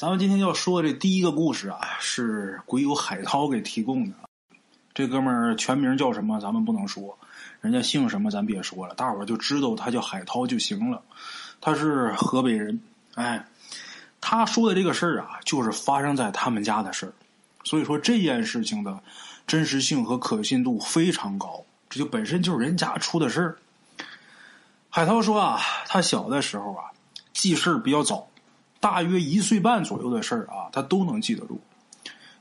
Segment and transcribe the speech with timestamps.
[0.00, 4.16] 咱们今天要说的这第一个故事啊，是鬼友海涛给提供的。
[4.94, 6.40] 这哥们儿全名叫什么？
[6.40, 7.18] 咱们不能说，
[7.60, 11.02] 人家姓什么咱别说了，大伙儿就知道他叫海涛就行了。
[11.60, 12.80] 他是河北人，
[13.14, 13.46] 哎，
[14.22, 17.12] 他说的这个事儿啊，就是发生在他们家的事儿，
[17.64, 18.98] 所以说这件事情的
[19.46, 23.58] 真实性和可信度非常高，这就本身就是人家出的事儿。
[24.88, 26.84] 海涛说啊，他小的时候啊，
[27.34, 28.29] 记事儿比较早。
[28.80, 31.60] 大约一岁半左右的事儿啊，他都能记得住。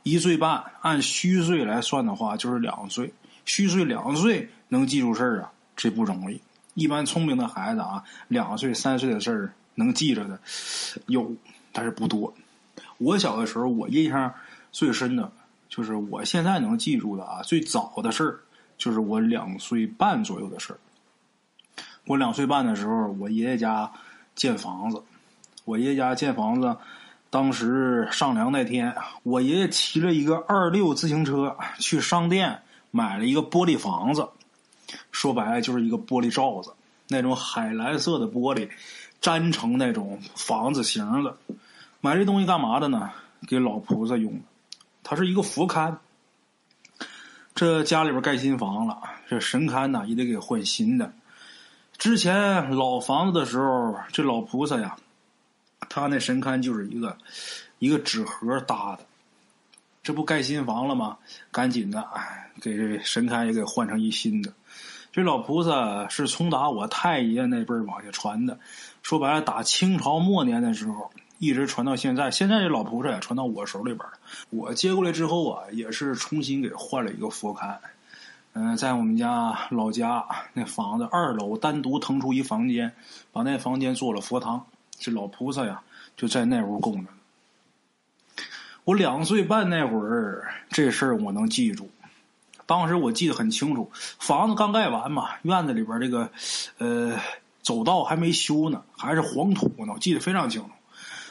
[0.03, 3.13] 一岁半按虚岁来算的话，就是两岁。
[3.45, 6.39] 虚岁两岁能记住事儿啊，这不容易。
[6.75, 10.39] 一般聪明的孩子啊，两岁三岁的事儿能记着的
[11.07, 11.29] 有，
[11.73, 12.33] 但是不多。
[12.97, 14.33] 我小的时候，我印象
[14.71, 15.29] 最深的
[15.67, 18.39] 就是我现在能记住的啊，最早的事儿
[18.77, 20.79] 就是我两岁半左右的事儿。
[22.05, 23.91] 我两岁半的时候，我爷爷家
[24.35, 25.03] 建房子。
[25.69, 26.75] 我爷爷家建房子，
[27.29, 34.27] 当时上梁那天，我爷爷骑了一个二六自行车去商店买了一个玻璃房子，
[35.11, 36.73] 说白了就是一个玻璃罩子，
[37.07, 38.67] 那种海蓝色的玻璃，
[39.21, 41.37] 粘成那种房子型的。
[42.01, 43.11] 买这东西干嘛的呢？
[43.47, 44.41] 给老菩萨用。
[45.03, 45.95] 它是一个佛龛。
[47.53, 51.13] 这家里边盖新房了，这神龛呢也得给换新的。
[51.95, 54.95] 之前老房子的时候，这老菩萨呀。
[55.87, 57.17] 他那神龛就是一个
[57.79, 59.05] 一个纸盒搭的，
[60.03, 61.17] 这不盖新房了吗？
[61.51, 64.51] 赶紧的，哎，给这神龛也给换成一新的。
[65.11, 68.59] 这老菩萨是从打我太爷那辈儿往下传的，
[69.01, 72.29] 说白了，打清朝末年的时候一直传到现在。
[72.29, 74.13] 现在这老菩萨也传到我手里边了。
[74.51, 77.75] 我接过来之后啊，也是重新给换了一个佛龛。
[78.53, 80.23] 嗯，在我们家老家
[80.53, 82.93] 那房子二楼单独腾出一房间，
[83.31, 84.65] 把那房间做了佛堂。
[84.99, 85.81] 这老菩萨呀，
[86.17, 87.11] 就在那屋供着。
[88.83, 91.89] 我两岁半那会儿，这事儿我能记住。
[92.65, 96.29] 当时我记得很清楚，房子刚盖完嘛，院子里边这个
[96.77, 97.17] 呃
[97.61, 100.69] 走道还没修呢，还是黄土呢，我记得非常清楚。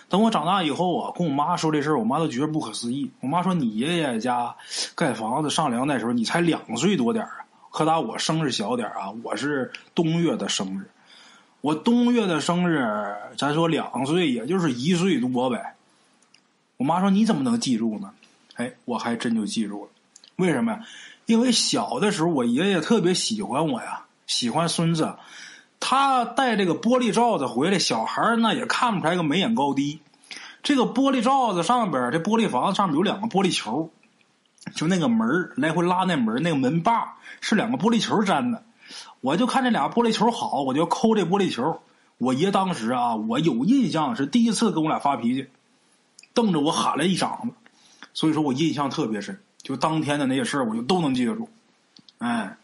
[0.08, 3.10] 等我长大以后啊，跟我妈说这事儿，我妈都觉得不可思议。
[3.20, 4.56] 我妈说：“你爷爷家
[4.94, 10.88] 盖房子上梁那时候，你才两岁多点儿啊，可打我生日小点儿啊，我是冬月的生日。”
[11.60, 12.86] 我冬月的生日，
[13.36, 15.74] 咱说两岁，也就是一岁多呗。
[16.76, 18.10] 我妈说：“你怎么能记住呢？”
[18.54, 19.90] 哎，我还真就记住了。
[20.36, 20.80] 为什么呀？
[21.26, 25.16] 因为小的时候，我爷爷特别喜欢我呀，喜欢孙子。
[25.80, 30.00] 他带这个玻璃罩子回来，小孩那也看不出来个眉眼高低。
[30.62, 33.90] 这个玻璃罩子上边，这玻璃房子上面有两个玻璃球，
[34.74, 38.62] 就那个门来回拉那门，那个门把是两个玻璃球粘的。
[39.20, 41.80] 我就看这俩玻璃球好，我就抠这玻璃球。
[42.18, 45.46] 我爷当时啊，我有印象是第一次跟我俩发脾气，
[46.34, 47.54] 瞪着我喊了一嗓子，
[48.12, 49.40] 所以说我印象特别深。
[49.62, 51.48] 就当天的那些事儿，我就都能记得住。
[52.18, 52.56] 哎，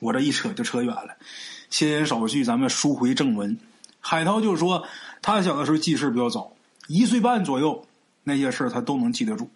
[0.00, 1.16] 我这一扯就扯远了，
[1.70, 3.56] 闲言少叙，咱们书回正文。
[4.00, 4.84] 海涛就说，
[5.22, 6.52] 他小的时候记事比较早，
[6.88, 7.86] 一岁半左右
[8.24, 9.50] 那些事儿他都能记得住。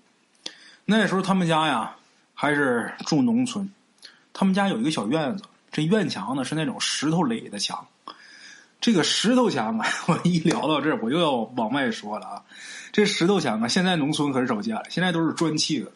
[0.84, 1.96] 那时候他们家呀
[2.34, 3.68] 还是住农村，
[4.32, 5.44] 他们家有一个小院子。
[5.72, 7.84] 这院墙呢是那种石头垒的墙，
[8.78, 12.42] 这个石头墙啊， 我一聊到这儿，我又要往外说了啊。
[12.92, 15.90] 这石头墙啊，现在农村可是少见了，现在都是砖砌的，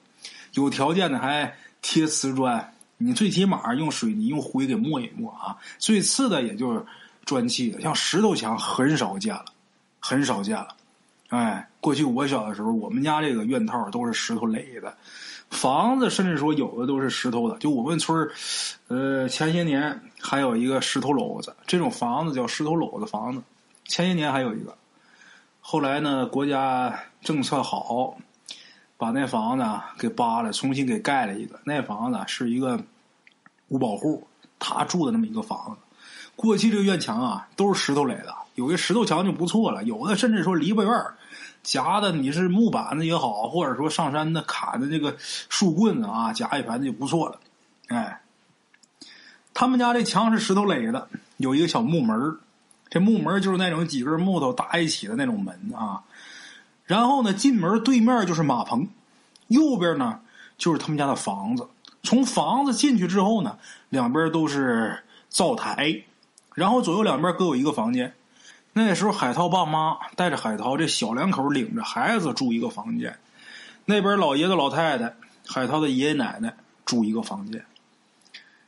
[0.54, 2.72] 有条件的还贴瓷砖。
[2.96, 5.54] 你最起码用水泥、用灰给抹一抹啊。
[5.78, 6.82] 最次的也就是
[7.26, 9.44] 砖砌的，像石头墙很少见了，
[10.00, 10.68] 很少见了。
[11.28, 14.96] 哎，过去我小的时候，我们家这个院套都是石头垒的。
[15.50, 18.28] 房子甚至说有的都是石头的，就我们村，
[18.88, 23.42] 呃，前些年还有一个石头篓子，这种房子叫石头篓子房子。
[23.84, 24.76] 前些年还有一个，
[25.60, 28.16] 后来呢，国家政策好，
[28.96, 29.64] 把那房子
[29.98, 31.58] 给扒了，重新给盖了一个。
[31.64, 32.78] 那房子是一个
[33.68, 34.26] 五保户
[34.58, 35.76] 他住的那么一个房子。
[36.34, 40.92] 过去这个院墙啊都是石头垒的，有个石头墙就不错了，有的甚至说篱笆院。
[41.66, 47.40] 夹的你是木板子也好，或者说上山的砍的这个树棍子啊，夹一盘子就不错了。
[47.88, 48.20] 哎，
[49.52, 51.08] 他们家这墙是石头垒的，
[51.38, 52.38] 有一个小木门
[52.88, 56.04] 这木门就是那种几根木头搭一起的那种门啊。
[56.84, 58.88] 然后呢，进门对面就是马棚，
[59.48, 60.20] 右边呢
[60.56, 61.66] 就是他们家的房子。
[62.04, 63.58] 从房子进去之后呢，
[63.88, 66.04] 两边都是灶台，
[66.54, 68.14] 然后左右两边各有一个房间。
[68.78, 73.18] 那时候，海涛爸妈带着海涛这小两口领着孩子住一个房间，
[73.86, 77.64] 那边老爷子老太太、海涛的爷爷奶奶住一个房间。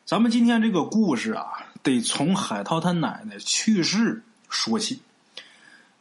[0.06, 1.44] 咱们今天这个故事啊，
[1.82, 5.02] 得从海涛他奶奶去世说起。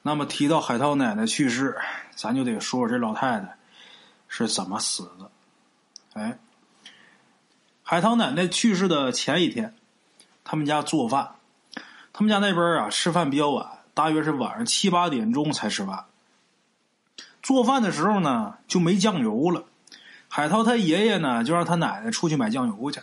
[0.04, 1.78] 那么提到海涛奶奶去世，
[2.16, 3.58] 咱就得说说这老太太
[4.30, 5.30] 是怎么死的。
[6.14, 6.40] 哎，
[7.84, 9.76] 海涛奶奶去世的前一天，
[10.46, 11.36] 他们家做饭，
[12.14, 16.06] 他们家那边啊吃饭比较晚，大约是晚上七八点钟才吃饭。
[17.42, 19.64] 做饭的时候呢，就没酱油了。
[20.28, 23.02] 海涛他爷爷呢，就让他奶奶出去买酱油去。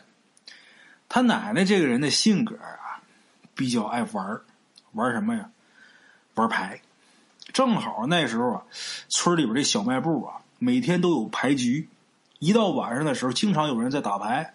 [1.09, 3.03] 他奶奶这个人的性格啊，
[3.57, 4.41] 比较爱玩
[4.93, 5.51] 玩什么呀？
[6.35, 6.81] 玩牌。
[7.53, 8.63] 正好那时候啊，
[9.09, 11.89] 村里边这小卖部啊，每天都有牌局。
[12.39, 14.55] 一到晚上的时候，经常有人在打牌。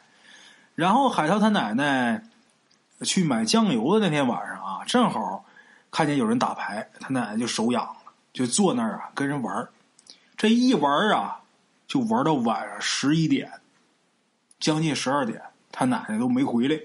[0.76, 2.24] 然后海涛他奶奶
[3.02, 5.39] 去买酱油的那天晚上啊，正好
[5.92, 9.68] 看见有人打牌，他奶奶就手痒了，就坐那儿啊跟人玩。
[10.38, 11.40] 这一玩啊，
[11.88, 13.52] 就玩到晚上十一点，
[14.60, 15.42] 将近十二点，
[15.72, 16.80] 他奶奶都没回来。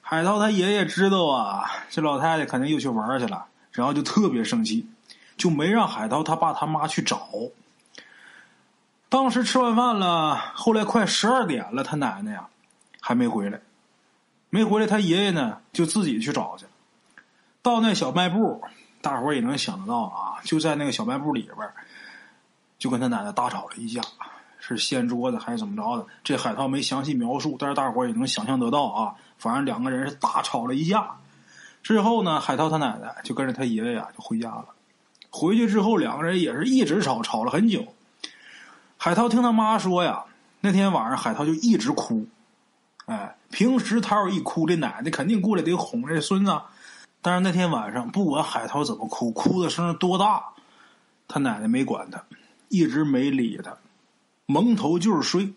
[0.00, 4.88] 海涛他爷爷知道啊，这老太太肯定又去玩去了，然后就特别生气。
[5.36, 7.30] 就没让海涛他爸他妈去找。
[9.08, 12.46] 当时吃完饭了，后来快十二点了，他奶奶呀
[13.00, 13.58] 还没回来，
[14.50, 16.66] 没回来，他爷爷呢就自己去找去。
[17.62, 18.62] 到那小卖部，
[19.02, 21.68] 大伙儿也能想得到啊，就在那个小卖部里边，
[22.78, 24.00] 就跟他奶奶大吵了一架，
[24.58, 26.06] 是掀桌子还是怎么着的？
[26.24, 29.14] 这海涛没详细描述，但是大伙儿也能想象得到啊。
[29.38, 31.16] 反正两个人是大吵了一架。
[31.82, 34.66] 之后呢，海涛他奶奶就跟着他爷爷呀就回家了。
[35.30, 37.94] 回去之后，两个人也是一直吵，吵了很久。
[38.96, 40.24] 海涛听他妈说呀，
[40.60, 42.26] 那天晚上海涛就一直哭。
[43.06, 46.60] 哎，平时他要一哭，这奶奶肯定过来得哄这孙子。
[47.22, 50.44] 但是那天晚上，不管海涛怎么哭，哭的声多大，
[51.28, 52.22] 他奶奶没管他，
[52.68, 53.76] 一直没理他，
[54.46, 55.52] 蒙头就是睡。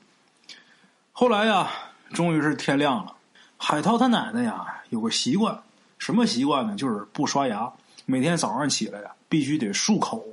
[1.11, 1.69] 后来呀，
[2.13, 3.15] 终于是天亮了。
[3.57, 5.61] 海涛他奶奶呀，有个习惯，
[5.97, 6.75] 什么习惯呢？
[6.75, 7.71] 就是不刷牙，
[8.05, 9.11] 每天早上起来呀。
[9.29, 10.23] 必须得漱口，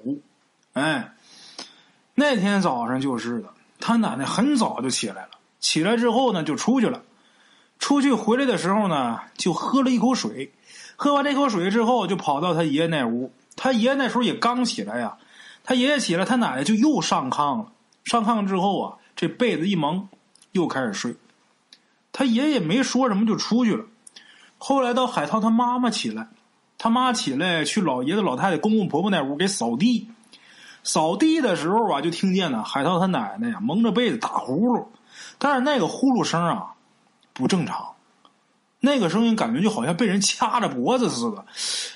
[0.75, 1.15] 哎，
[2.15, 3.49] 那天早上就是的，
[3.79, 7.03] 他奶奶很早就起来了，起来之后呢就出去了，
[7.79, 10.53] 出去回来的时候呢就喝了一口水，
[11.02, 15.17] 喝完这口水之后就跑到他爷爷那屋，他爷爷那时候也刚起来呀，
[15.64, 17.73] 他爷爷起来，他奶奶就又上炕了，
[18.05, 20.11] 上炕之后啊，这被子一蒙，
[20.52, 21.17] 又开始睡，
[22.12, 23.87] 他爷爷没说什么就出去了，
[24.58, 26.29] 后来到海涛他妈妈起来。
[26.76, 30.08] 他妈起来去老爷子、老太太、公公婆婆那屋给扫地，
[30.82, 34.85] 扫地的时候啊，就听见呢海涛他奶奶呀蒙着被子打呼噜，
[35.38, 36.75] 但是那个呼噜声啊
[37.32, 37.94] 不正常，
[38.81, 41.44] 那个声音感觉就好像被人掐着脖子似的，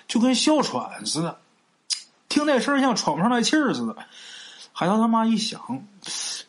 [0.06, 1.38] 就跟哮喘似的，
[2.28, 3.96] 听那声像喘不上来气儿似的。
[4.72, 5.60] 海涛他妈一想，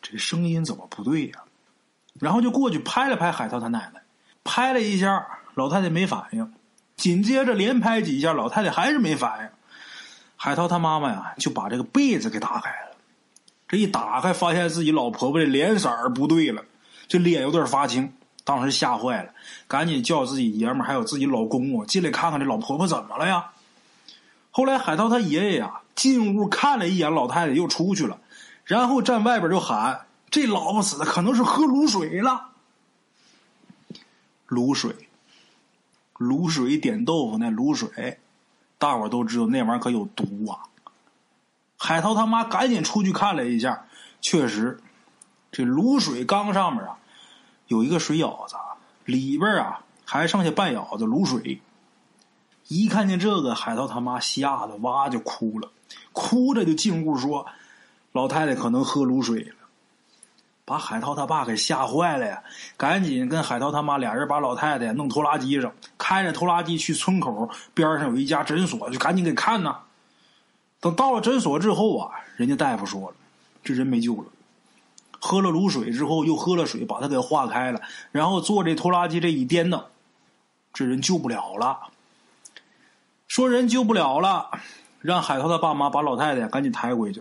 [0.02, 1.40] 这声音怎么不对呀？
[2.20, 4.02] 然后就过去拍了拍海涛他奶奶，
[4.44, 6.52] 拍了一下，老太太没反应。
[6.96, 9.48] 紧接着连拍几下，老太太还是没反应。
[10.36, 12.96] 海涛他妈妈呀，就把这个被子给打开了。
[13.68, 16.62] 这一打开，发现自己老婆婆的脸色儿不对了，
[17.06, 18.12] 这脸有点发青。
[18.46, 19.32] 当时吓坏了，
[19.66, 23.50] 赶紧叫自己爷们还有自己老公啊进来看看这老婆婆怎么了呀。
[24.52, 28.20] 后来海涛他爷爷呀进屋看了一眼老太太，又出去了，
[28.64, 32.50] 然后站外边就喊：“这老婆死的可能是喝卤水了，
[34.48, 34.94] 卤水。”
[36.18, 38.18] 卤水点豆腐，那卤水，
[38.78, 40.64] 大伙都知道那玩意儿可有毒啊！
[41.76, 43.84] 海涛他妈赶紧出去看了一下，
[44.22, 44.80] 确实，
[45.52, 46.96] 这卤水缸上面啊
[47.68, 48.56] 有一个水舀子，
[49.04, 51.60] 里边啊还剩下半舀子卤水。
[52.68, 55.70] 一看见这个，海涛他妈吓得哇就哭了，
[56.12, 57.46] 哭着就进屋说
[58.12, 59.54] ：“老太太可能喝卤水了。”
[60.66, 62.42] 把海涛他爸给吓坏了呀！
[62.76, 69.78] 赶紧跟海涛他妈俩人把老太太弄拖拉机上，开着拖拉机去村口边上有一家诊所，就赶紧给看呐。
[70.80, 73.16] 等到了诊所之后啊，人家大夫说了，
[73.62, 74.24] 这人没救了。
[75.26, 77.80] 喝了卤水之后，又喝了水，把他给化开了，
[78.12, 79.86] 然后坐这拖拉机这一颠呢，
[80.72, 81.80] 这人救不了了。
[83.26, 84.48] 说人救不了了，
[85.00, 87.20] 让海涛他爸妈把老太太赶紧抬回去。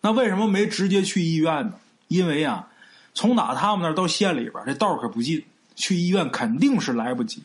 [0.00, 1.74] 那为什么没直接去医院呢？
[2.06, 2.68] 因为啊，
[3.14, 5.44] 从打他们那儿到县里边这道可不近，
[5.74, 7.42] 去医院肯定是来不及，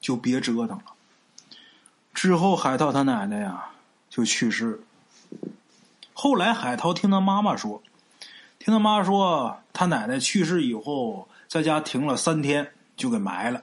[0.00, 0.84] 就别折腾了。
[2.14, 3.70] 之后海涛他奶奶呀
[4.08, 4.80] 就去世。
[6.12, 7.82] 后来海涛听他妈妈说，
[8.60, 13.62] 听他妈说，他奶奶去世以后，在家停了三天，就给埋了。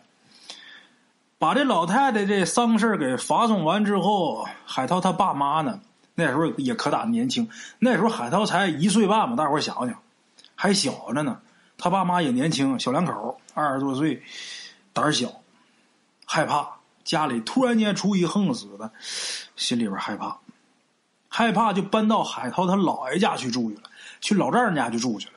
[1.38, 5.80] 把这老太太这丧事给发送完之后，海涛他爸妈呢，
[6.16, 9.96] 那时候也可打年轻，那时候海涛才一岁半嘛，大伙想想。
[10.56, 11.40] 还小着呢，
[11.78, 14.20] 他爸妈也年轻，小两口二十多岁，
[14.94, 15.32] 胆小，
[16.26, 16.68] 害怕
[17.04, 18.92] 家里突然间出一横死的，
[19.56, 20.36] 心里边害怕，
[21.30, 23.84] 害怕就搬到海涛他姥爷家去住去了，
[24.22, 25.34] 去老丈人家去住去了。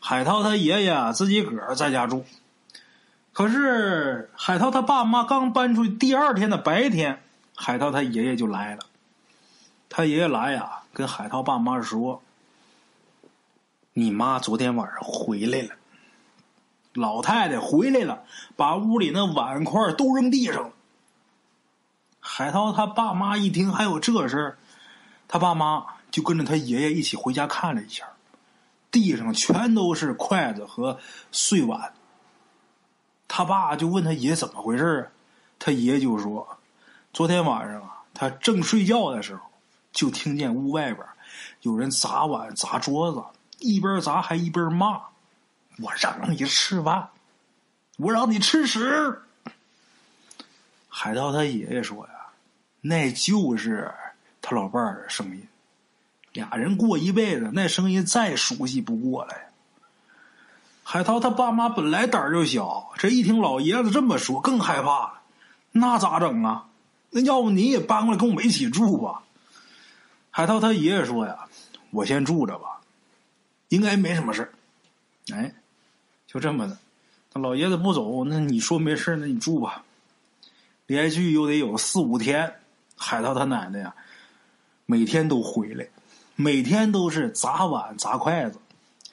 [0.00, 2.24] 海涛他爷爷自己个儿在家住。
[3.32, 7.22] 可是海涛他爸妈刚搬出去第二天的白天，
[7.56, 8.86] 海涛他爷爷就来了。
[9.88, 12.22] 他爷爷来呀，跟海涛爸妈说
[13.94, 15.70] ：“你妈昨天晚上回来了。”
[16.94, 18.22] 老太太回来了，
[18.54, 20.70] 把屋里那碗筷都扔地上了。
[22.20, 24.58] 海涛他爸妈一听还有这事儿，
[25.26, 28.04] 他爸妈就跟着他爷爷一起回家看了一下，
[28.94, 31.00] 地上全都是筷子和
[31.32, 31.92] 碎碗。
[33.26, 35.10] 他爸就问他爷怎么回事啊？
[35.58, 36.56] 他爷就说：
[37.12, 39.42] 昨天晚上啊，他正睡觉的时候，
[39.90, 41.04] 就听见屋外边
[41.62, 43.24] 有人砸碗砸桌子，
[43.58, 45.02] 一边砸还一边骂。
[45.78, 47.08] 我让你吃饭，
[47.98, 49.18] 我让你吃屎。
[50.88, 52.12] 海涛他爷爷说呀，
[52.80, 53.92] 那就是
[54.40, 55.48] 他老伴儿的声音。
[56.34, 59.38] 俩人过一辈子，那声音再熟悉不过了呀。
[60.82, 65.20] 海涛他爸妈本来胆儿就小，这一听老爷子这么说，更害怕了。
[65.72, 66.66] 那咋整啊？
[67.08, 69.22] 那要不你也搬过来跟我们一起住吧？
[70.30, 71.46] 海涛他爷爷说呀
[71.92, 72.80] ：“我先住着吧，
[73.68, 74.52] 应该没什么事儿
[75.32, 75.54] 哎。
[76.26, 76.76] 就这么的，
[77.32, 79.84] 那老爷子不走，那你说没事那你住吧。
[80.86, 82.52] 连续又得有四五天，
[82.96, 83.94] 海涛他奶奶呀，
[84.86, 85.86] 每天都回来，
[86.36, 88.58] 每天都是砸碗砸筷子。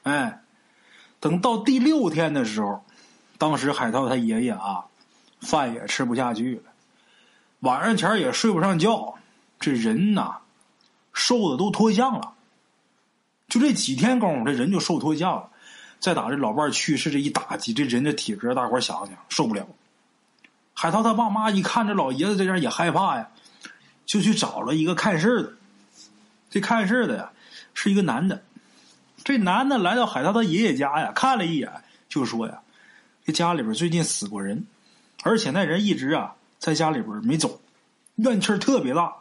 [0.03, 0.41] 哎，
[1.19, 2.83] 等到第六天的时候，
[3.37, 4.85] 当时海涛他爷爷啊，
[5.39, 6.63] 饭也吃不下去了，
[7.59, 9.15] 晚上前也睡不上觉，
[9.59, 10.37] 这人呐，
[11.13, 12.33] 瘦的都脱相了。
[13.47, 15.49] 就这几天功夫，这人就瘦脱相了。
[15.99, 19.67] 再打这老伴去世这一打击，这人的体格，大伙想想受不了。
[20.73, 23.29] 海涛他爸妈一看这老爷子这样也害怕呀，
[24.07, 25.53] 就去找了一个看事的。
[26.51, 27.31] 这看事的呀
[27.73, 28.43] 是一个男的。
[29.23, 31.71] 这男的来到海涛他爷爷家呀，看了一眼，
[32.09, 32.61] 就说呀
[33.25, 34.65] ：“这家里边最近死过人，
[35.23, 37.61] 而且那人一直啊在家里边没走，
[38.15, 39.13] 怨气特别大。”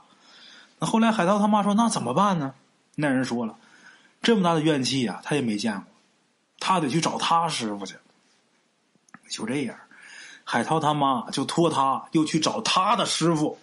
[0.81, 2.55] 那后来海涛他妈说：“那怎么办呢？”
[2.97, 3.57] 那人说了
[4.23, 5.85] ：“这么大的怨气呀，他也没见过。”
[6.59, 7.95] 他得去找他师傅去。
[9.29, 9.77] 就这样，
[10.45, 13.59] 海涛他妈就托他又去找他的师傅。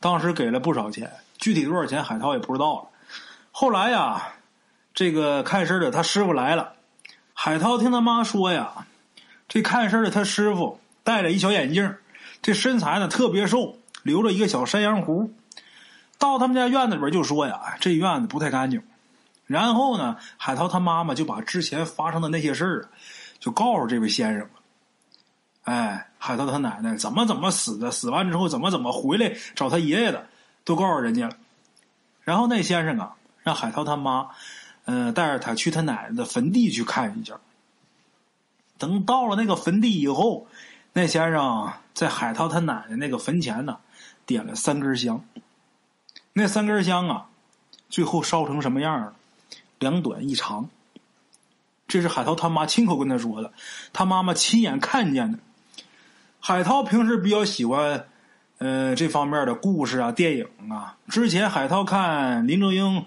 [0.00, 2.88] 当时给了不少钱，具体多少钱海涛也不知道了。
[3.58, 4.34] 后来呀，
[4.92, 6.74] 这个看事的他师傅来了，
[7.32, 8.86] 海涛听他妈说呀，
[9.48, 11.96] 这看事的他师傅戴了一小眼镜，
[12.42, 15.32] 这身材呢特别瘦，留着一个小山羊胡。
[16.18, 18.82] 到他们家院子里边就说呀，这院子不太干净。
[19.46, 22.88] 然后呢，海涛他妈妈就把之前发生的那些事儿，
[23.38, 24.50] 就告诉这位先生了。
[25.62, 30.26] 哎，海涛他奶奶怎么怎么死的，死完之后怎么怎么回来找他爷爷的，
[30.62, 31.34] 都告诉人家了。
[32.20, 33.14] 然后那先生啊，
[33.46, 34.30] 让海涛他妈，
[34.86, 37.38] 嗯，带着他去他奶奶的坟地去看一下。
[38.76, 40.48] 等到了那个坟地以后，
[40.92, 43.78] 那先生在海涛他奶奶那个坟前呢，
[44.26, 45.24] 点了三根香。
[46.32, 47.26] 那三根香啊，
[47.88, 49.14] 最后烧成什么样了？
[49.78, 50.68] 两短一长，
[51.86, 53.52] 这是海涛他妈亲口跟他说的，
[53.92, 55.38] 他妈妈亲眼看见的。
[56.40, 58.08] 海涛平时比较喜欢，
[58.58, 60.96] 呃，这方面的故事啊、电影啊。
[61.08, 63.06] 之前海涛看林正英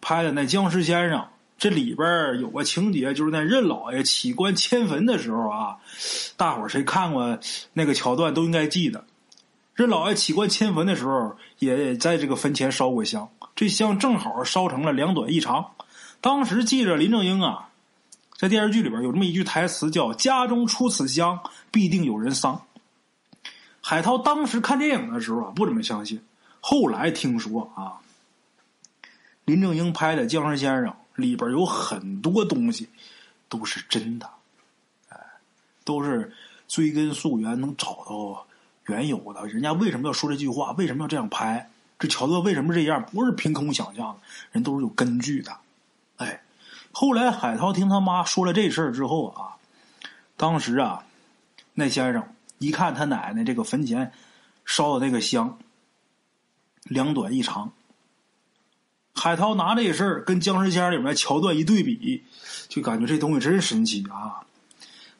[0.00, 1.20] 拍的那《僵尸先生》，
[1.58, 5.76] 这里边有个情节，就是那任老爷起棺迁坟的时候啊，
[6.36, 7.38] 大伙儿谁看过
[7.72, 9.04] 那个桥段都应该记得。
[9.74, 15.70] 任老爷起棺迁坟的时候，也在这个坟前烧过香，这香正好烧成了两短一长。
[16.20, 17.68] 当时记着林正英啊，
[18.36, 21.40] 在电视剧里边有这么一句台词，叫“家中出此香，
[21.70, 22.62] 必定有人丧”。
[23.80, 26.22] 海涛当时看电影的时候啊，不怎么相信。
[26.60, 27.96] 后来听说啊，
[29.44, 32.88] 林正英拍的《僵尸先生》里边有很多东西
[33.48, 34.30] 都是真的，
[35.08, 35.18] 哎，
[35.84, 36.32] 都是
[36.68, 38.46] 追根溯源能找到
[38.86, 39.46] 原有的。
[39.46, 40.72] 人家为什么要说这句话？
[40.72, 41.68] 为什么要这样拍？
[41.98, 43.04] 这桥段为什么这样？
[43.12, 44.20] 不是凭空想象的，
[44.52, 45.56] 人都是有根据的。
[46.18, 46.42] 哎，
[46.92, 49.56] 后来海涛听他妈说了这事儿之后啊，
[50.36, 51.04] 当时啊，
[51.74, 52.22] 那先生
[52.58, 54.12] 一看他奶奶这个坟前
[54.64, 55.58] 烧的那个香，
[56.84, 57.72] 两短一长。
[59.22, 62.24] 海涛拿这事儿跟《僵尸先生》里面桥段一对比，
[62.68, 64.40] 就感觉这东西真神奇啊。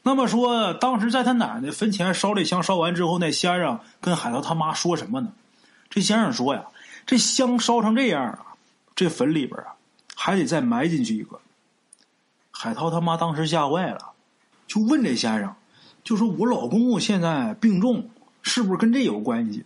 [0.03, 5.31] 那么说，当时在他奶奶坟前烧这香烧完之后，那先生跟海涛他妈说什么呢？
[5.91, 6.65] 这先生说呀
[7.05, 8.47] ：“这香烧成这样啊，
[8.97, 9.75] 这坟里边啊。”
[10.17, 11.39] 还得再埋进去一个。
[12.51, 14.13] 海涛他妈当时吓坏了，
[14.67, 15.55] 就问这先生，
[16.03, 18.09] 就说我老公公现在病重，
[18.41, 19.63] 是不是跟这有关系？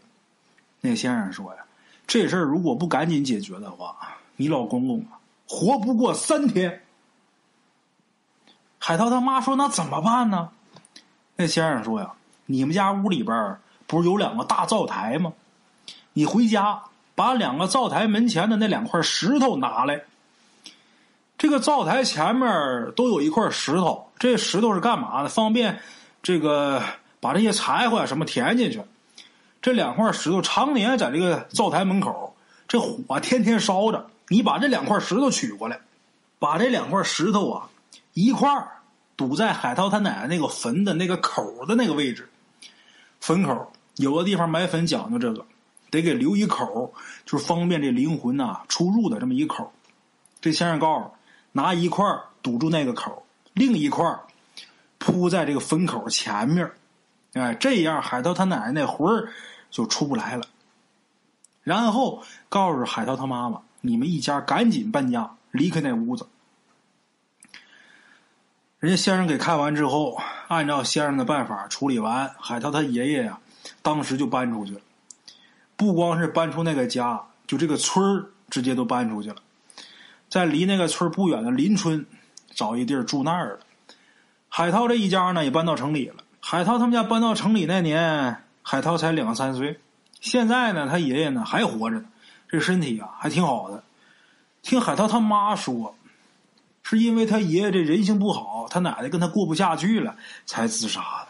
[0.81, 1.61] 那先生说呀，
[2.07, 3.97] 这事儿如果不赶紧解决的话，
[4.37, 6.83] 你老公公啊，活不过三天。”
[8.79, 10.51] 海涛他妈说：“那怎么办呢？”
[11.37, 12.13] 那先生说：“呀，
[12.47, 15.33] 你们家屋里边不是有两个大灶台吗？
[16.13, 16.83] 你回家
[17.15, 20.03] 把两个灶台门前的那两块石头拿来。
[21.37, 25.29] 这个灶台前面都有一块石头，这石头是干嘛的？
[25.29, 25.81] 方便
[26.23, 26.83] 这个
[27.21, 28.81] 把这些柴火什么填进去。
[29.61, 32.37] 这两块石头常年在这个灶台门口，
[32.69, 34.07] 这火天天烧着。
[34.29, 35.81] 你把这两块石头取过来，
[36.39, 37.71] 把这两块石头啊。”
[38.15, 38.49] 一块
[39.17, 42.31] 堵在海涛他奶奶那个坟的那个口的那个位置，
[43.21, 45.45] 坟口有的地方埋坟讲究这个，
[45.91, 46.95] 得给留一口，
[47.27, 49.73] 就是方便这灵魂呐出入的这么一口。
[50.41, 51.11] 这先生告诉，
[51.51, 52.07] 拿一块
[52.41, 54.07] 堵住那个口，另一块
[54.99, 56.71] 铺在这个坟口前面，
[57.33, 59.33] 哎，这样海涛他奶奶那魂儿
[59.73, 60.47] 就出不来了。
[61.65, 66.27] 然后告诉海涛他妈妈，你们一家赶紧搬家，离开那屋子。
[68.79, 73.39] 人家先生给看完之后，按照先生的办法处理完，海涛他爷爷呀，
[73.83, 74.81] 当时就搬出去了。
[75.77, 79.37] 不光是搬出那个家，就这个村儿直接都搬出去了，
[80.31, 82.07] 在离那个村不远的邻村
[82.55, 83.61] 找一地儿住那儿了。
[84.49, 86.25] 海涛这一家呢也搬到城里了。
[86.41, 89.79] 海涛他们家搬到城里那年，海涛才两三岁。
[90.21, 92.03] 现在呢，他爷爷呢还活着，
[92.55, 93.83] 这身体啊还挺好的。
[94.63, 95.95] 听海涛他妈说。
[96.87, 101.29] 是因为他爷爷这人性不好，他奶奶跟他过不下去了，才自杀的。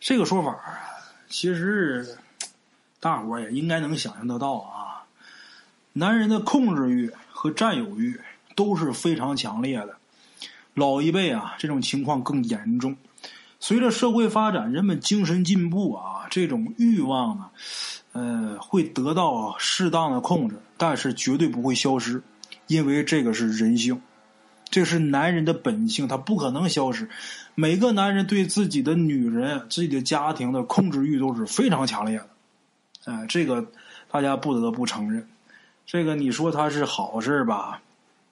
[0.00, 0.80] 这个说法啊，
[1.28, 2.16] 其实
[2.98, 5.04] 大伙也应该能想象得到啊。
[5.92, 8.18] 男人的控制欲和占有欲
[8.56, 9.98] 都是非常强烈的。
[10.72, 12.96] 老一辈啊，这种情况更严重。
[13.60, 17.50] 随着社会发展，人们精神进步啊，这种欲望啊，
[18.12, 22.22] 呃，会得到适当的控制，但是绝对不会消失。
[22.66, 24.00] 因为这个是人性，
[24.68, 27.08] 这是男人的本性，他不可能消失。
[27.54, 32.28] 每个男人对自己的女人、自己的家庭的控制欲都是非常强烈的。
[33.06, 33.66] 哎，这个
[34.10, 35.26] 大家不得不承认。
[35.84, 37.80] 这个你说他是好事吧，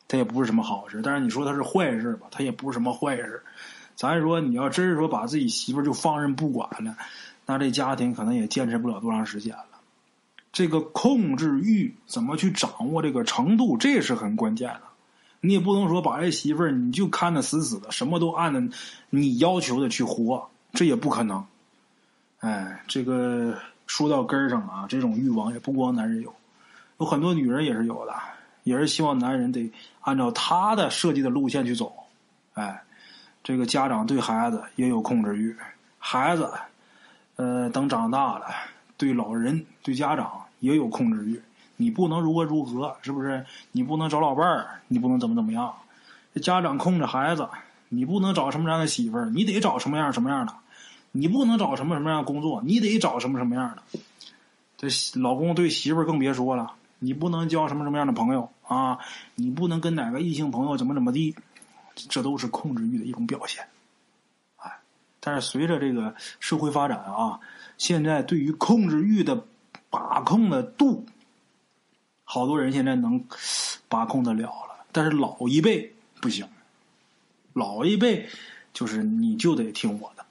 [0.07, 3.43] 他也不是什么好事；但是你说他是坏事吧，他也不是什么坏事。
[3.97, 6.97] 咱说你要真是说把自己媳妇就放任不管了，
[7.45, 9.65] 那这家庭可能也坚持不了多长时间了。
[10.59, 14.81] 这个控制欲怎么去掌握这个程度，这是很关键的。
[15.41, 18.77] 你也不能说把这媳妇儿你就看得死死的，什么都按着
[19.09, 21.47] 你要求的去活，这也不可能。
[22.41, 26.35] 哎，这个说到根儿上啊，这种欲望也不光男人有，
[26.99, 28.13] 有很多女人也是有的，
[28.65, 31.95] 也是希望男人得按照他的设计的路线去走。
[32.55, 32.83] 哎，
[33.45, 35.55] 这个家长对孩子也有控制欲，
[36.01, 36.51] 孩子
[37.37, 38.47] 呃等长大了。
[38.97, 41.41] 对老人、对家长也有控制欲，
[41.77, 43.45] 你不能如何如何，是不是？
[43.73, 45.75] 你不能找老伴儿，你不能怎么怎么样。
[46.35, 47.49] 这家长控制孩子，
[47.89, 50.55] 你不能找什么样的媳妇儿，你得找什么样什么样的。
[51.13, 54.01] 你不能找什么什么样的工作，你得找什么什么样的。
[54.77, 54.89] 这
[55.21, 58.99] 老公对媳妇儿更别说了，你不能交什么什么样的朋友啊，
[59.35, 61.35] 你不能跟哪个异性朋友怎么怎么地，
[61.95, 63.65] 这都是控制欲的一种表现。
[64.57, 64.71] 哎，
[65.19, 67.41] 但是随着这个社会发展啊。
[67.79, 69.47] 现在对于控制欲的
[69.91, 71.07] 把控的度，
[72.25, 73.25] 好多人现在能
[73.89, 76.47] 把控得了了，但是老一辈不行。
[77.55, 78.29] 老一辈
[78.73, 80.25] 就是你就得听我的，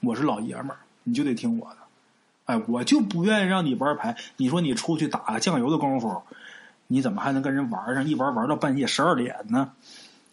[0.00, 1.76] 我是老爷们儿，你就得听我的。
[2.46, 4.16] 哎，我就不愿意让你玩牌。
[4.36, 6.22] 你说你出去打个酱油的功夫，
[6.86, 8.06] 你怎么还能跟人玩上？
[8.08, 9.72] 一玩玩到半夜十二点呢？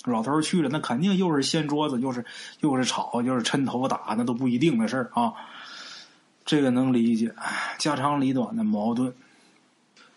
[0.06, 2.24] 老头去了，那肯定又是掀桌子，又是
[2.62, 5.34] 又是吵，又是抻头发打，那都不一定的事儿啊。
[6.48, 7.36] 这个能理解，
[7.78, 9.14] 家长里短的矛盾。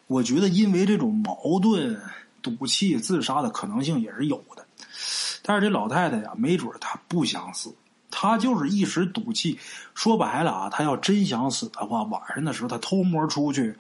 [0.07, 2.01] 我觉得因为这种矛盾
[2.41, 4.65] 赌气自杀的可能性也是有的，
[5.43, 7.75] 但是这老太太呀，没准她不想死，
[8.13, 9.59] 她就是一时赌气。
[9.93, 13.75] 说白了啊，她要真想死的话，晚上的时候她偷摸出去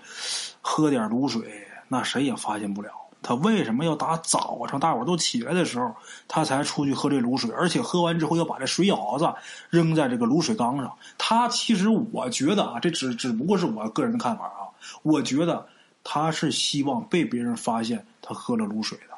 [0.60, 2.90] 喝点卤水，那谁也发现不了。
[3.22, 5.94] 他为什么要打早上大伙都起来的时候，
[6.26, 7.50] 他才出去喝这卤水？
[7.50, 9.32] 而且喝完之后要把这水舀子
[9.68, 10.96] 扔在这个卤水缸上。
[11.18, 14.72] 他其实我觉得啊，这只只不过是我个人的看法啊。
[15.02, 15.68] 我觉得
[16.02, 19.14] 他是希望被别人发现他喝了卤水的。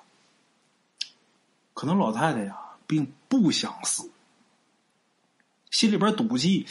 [1.73, 4.11] 可能老太太呀，并不想死，
[5.71, 6.67] 心里边赌气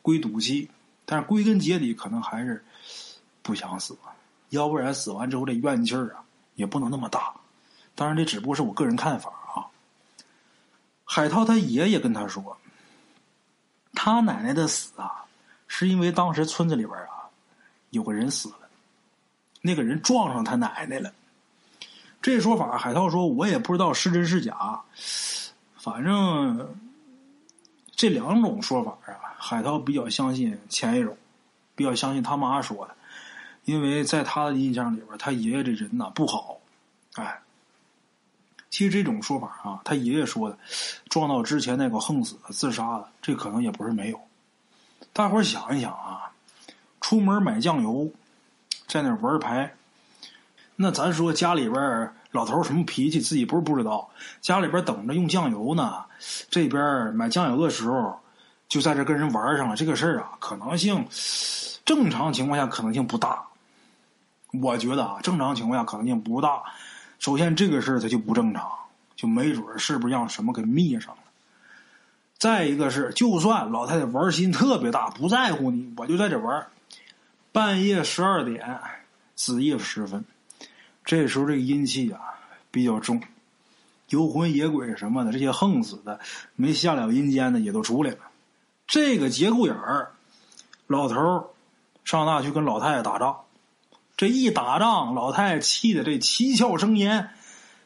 [0.00, 0.70] 归赌气，
[1.04, 2.64] 但是归根结底可能还是
[3.42, 3.98] 不想死。
[4.50, 6.24] 要不然死完之后这怨气儿啊。
[6.58, 7.32] 也不能那么大，
[7.94, 9.62] 当然这只不过是我个人看法啊。
[11.04, 12.58] 海涛他爷爷跟他说，
[13.94, 15.24] 他奶奶的死啊，
[15.68, 17.30] 是因为当时村子里边啊
[17.90, 18.68] 有个人死了，
[19.62, 21.12] 那个人撞上他奶奶了，
[22.20, 24.82] 这说法，海涛说我也不知道是真是假，
[25.76, 26.76] 反正
[27.92, 31.16] 这两种说法啊，海涛比较相信前一种，
[31.76, 32.96] 比较相信他妈说的，
[33.68, 36.58] 因为在他的印象里边，他爷爷这人呐不好，
[37.16, 37.38] 哎。
[38.70, 40.56] 其实这种说法啊，他爷爷说的，
[41.10, 44.18] 撞到之前那个横死的、自杀的，这可能也不是没有。
[45.12, 46.32] 大伙儿想一想啊，
[47.00, 48.10] 出门买酱油，
[48.86, 49.74] 在那玩牌，
[50.76, 54.08] 那咱说家里边老头什么脾气，自己不是不知道。
[54.40, 56.04] 家里边等着用酱油呢，
[56.48, 58.18] 这边买酱油的时候，
[58.68, 59.76] 就在这跟人玩上了。
[59.76, 61.06] 这个事儿啊，可能性
[61.84, 63.47] 正常情况下可能性不大。
[64.52, 66.62] 我觉得啊，正常情况下可能性不大。
[67.18, 68.70] 首先，这个事儿它就不正常，
[69.16, 71.22] 就没准是不是让什么给密上了。
[72.38, 76.66] 再一个是，就算老太太玩心特别大，不在乎你，我就在这玩。
[77.50, 78.78] 半夜十二点，
[79.34, 80.24] 子夜时分，
[81.04, 82.20] 这时候这个阴气啊
[82.70, 83.20] 比较重，
[84.10, 86.20] 游魂野鬼什么的，这些横死的
[86.54, 88.18] 没下了阴间的也都出来了。
[88.86, 90.12] 这个节骨眼儿，
[90.86, 91.50] 老头
[92.04, 93.36] 上那去跟老太太打仗。
[94.18, 97.30] 这一打仗，老太太气的这七窍生烟，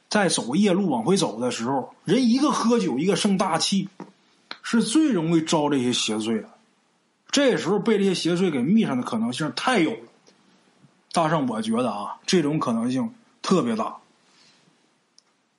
[0.09, 3.87] 在走夜路往回走的时候，人一个喝酒，一个生大气，
[4.63, 6.49] 是最容易招这些邪祟的。
[7.31, 10.09] 这时候被这些邪祟给密上的可能性太有了。
[11.13, 13.99] 大圣，我觉得啊，这种可能性特别大。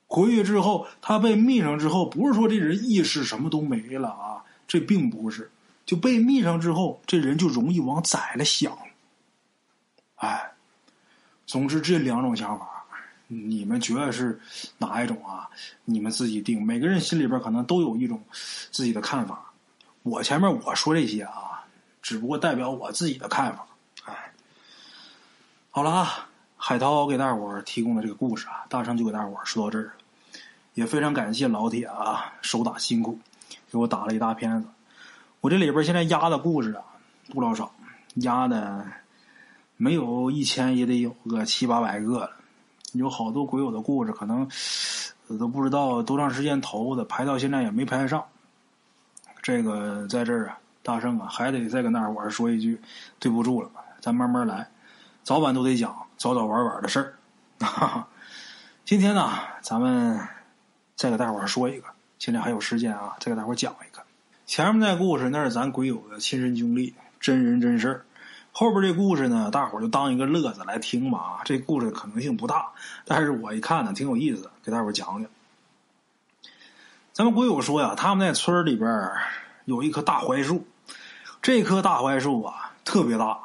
[0.08, 5.52] 回去之后，他被密上之后，不是说这人意识什么都没了啊，这并不是，
[5.86, 8.76] 就被密上之后，这人就容易往窄了想。
[10.16, 10.50] 哎。
[11.46, 12.84] 总之，这两种想法，
[13.26, 14.40] 你们觉得是
[14.78, 15.48] 哪一种啊？
[15.84, 16.64] 你们自己定。
[16.64, 18.22] 每个人心里边可能都有一种
[18.70, 19.52] 自己的看法。
[20.02, 21.64] 我前面我说这些啊，
[22.02, 23.66] 只不过代表我自己的看法。
[24.04, 24.32] 哎，
[25.70, 29.92] 好了啊，海涛给大伙提供的这个故事啊，大圣就给大伙说到这儿。
[30.74, 33.18] 也非常感谢老铁啊，手打辛苦，
[33.70, 34.68] 给我打了一大片子。
[35.40, 36.82] 我这里边现在压的故事啊，
[37.28, 37.72] 不老少，
[38.14, 38.84] 压的。
[39.76, 42.30] 没有一千也得有个七八百个了，
[42.92, 44.48] 有好多鬼友的故事，可能
[45.38, 48.24] 都不知道多长时间投的，排到现在也没排上。
[49.42, 52.80] 这个在这儿啊，大圣啊，还得再跟大伙儿说一句，
[53.18, 53.68] 对不住了，
[54.00, 54.70] 咱慢慢来，
[55.22, 57.14] 早晚都得讲，早早晚晚的事儿。
[58.84, 60.18] 今天呢，咱们
[60.94, 61.86] 再给大伙儿说一个，
[62.18, 64.02] 现在还有时间啊，再给大伙儿讲一个。
[64.46, 68.04] 前面那故事那是咱鬼友的亲身经历，真人真事儿。
[68.56, 71.40] 后边这故事呢，大伙儿就当一个乐子来听吧啊！
[71.44, 72.68] 这故事可能性不大，
[73.04, 75.28] 但是我一看呢，挺有意思，给大伙儿讲讲。
[77.12, 79.10] 咱们鬼友说呀，他们那村里边
[79.64, 80.64] 有一棵大槐树，
[81.42, 83.36] 这棵大槐树啊特别大，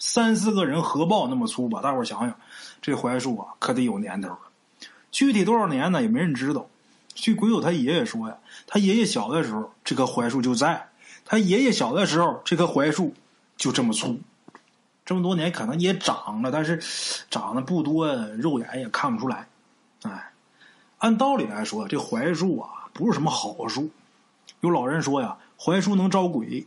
[0.00, 1.80] 三四个人合抱那么粗吧。
[1.80, 2.34] 大伙儿想想，
[2.82, 4.38] 这槐树啊可得有年头了。
[5.12, 6.66] 具体多少年呢，也没人知道。
[7.14, 10.88] 据鬼友他爷爷说呀，他爷爷小的时候这棵槐树就在，
[11.24, 13.14] 他爷爷小的时候这棵槐树
[13.56, 14.18] 就这么粗。
[15.08, 16.78] 这么多年可能也长了，但是
[17.30, 19.48] 长得不多，肉眼也看不出来。
[20.02, 20.32] 哎，
[20.98, 23.88] 按道理来说，这槐树啊不是什么好树。
[24.60, 26.66] 有老人说呀，槐树能招鬼。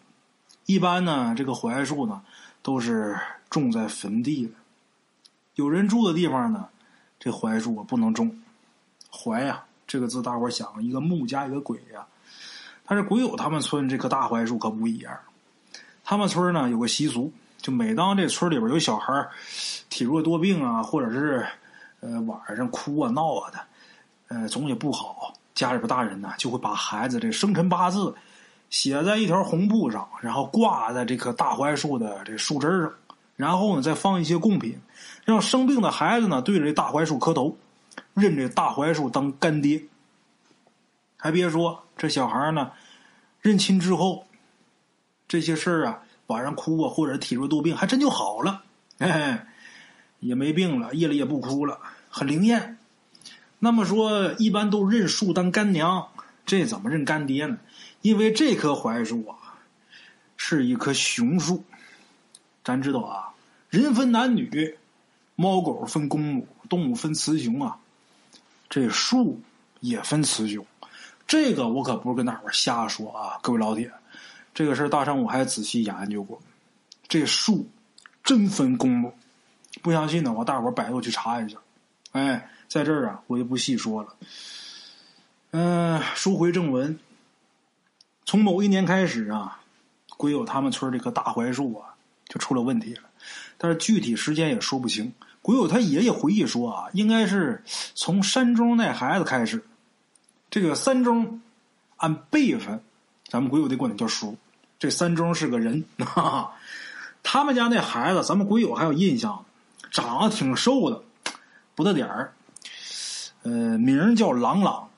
[0.65, 2.19] 一般呢，这个槐树呢
[2.63, 3.15] 都是
[3.47, 4.53] 种在坟地的，
[5.53, 6.67] 有人住的地方呢，
[7.19, 8.41] 这槐树啊不能种。
[9.11, 12.07] 槐呀，这个字大伙想，一个木加一个鬼呀。
[12.87, 15.15] 但是鬼友他们村这棵大槐树可不一样，
[16.03, 17.31] 他们村呢有个习俗。
[17.61, 19.27] 就每当这村里边有小孩
[19.87, 21.45] 体弱多病啊，或者是
[21.99, 23.59] 呃晚上哭啊闹啊的，
[24.29, 28.15] 呃总也不好，家里边大人呢就会把孩子这生辰八字
[28.71, 32.91] 写在一条红布上，然后挂在这棵大槐树的这树枝上，
[33.35, 34.79] 然后呢再放一些贡品，
[35.23, 37.55] 让生病的孩子呢对着这大槐树磕头，
[38.15, 39.83] 认这大槐树当干爹。
[41.15, 42.71] 还别说，这小孩呢
[43.39, 44.25] 认亲之后，
[45.27, 46.01] 这些事儿啊。
[46.31, 48.63] 晚上哭啊，或者体弱多病，还真就好了，
[48.99, 49.45] 哎，
[50.21, 51.77] 也没病了，夜里也不哭了，
[52.09, 52.77] 很灵验。
[53.59, 56.07] 那么说，一般都认树当干娘，
[56.45, 57.57] 这怎么认干爹呢？
[58.01, 59.59] 因为这棵槐树啊，
[60.37, 61.63] 是一棵雄树。
[62.63, 63.29] 咱知道啊，
[63.69, 64.77] 人分男女，
[65.35, 67.77] 猫狗分公母，动物分雌雄啊，
[68.69, 69.41] 这树
[69.79, 70.65] 也分雌雄。
[71.27, 73.91] 这个我可不是跟大伙瞎说啊，各位老铁。
[74.53, 76.41] 这个事儿，大圣我还仔细研究过，
[77.07, 77.67] 这树
[78.23, 79.13] 真分公母。
[79.81, 81.57] 不相信的话，大伙儿百度去查一下。
[82.11, 84.15] 哎，在这儿啊，我就不细说了。
[85.51, 86.99] 嗯，书回正文。
[88.25, 89.61] 从某一年开始啊，
[90.17, 91.95] 鬼友他们村这棵大槐树啊
[92.27, 93.03] 就出了问题了，
[93.57, 95.11] 但是具体时间也说不清。
[95.41, 97.63] 鬼友他爷爷回忆说啊，应该是
[97.95, 99.63] 从山中那孩子开始。
[100.49, 101.41] 这个三中
[101.97, 102.83] 按辈分，
[103.31, 104.37] 咱们鬼友得管他叫叔。
[104.77, 106.51] 这三中是个人， 哈哈。
[107.23, 109.45] 他们家那孩子，咱们鬼友还有印象，
[109.89, 111.01] 长得挺瘦的，
[111.73, 112.33] 不大点儿。
[113.43, 114.89] 呃，名叫朗朗，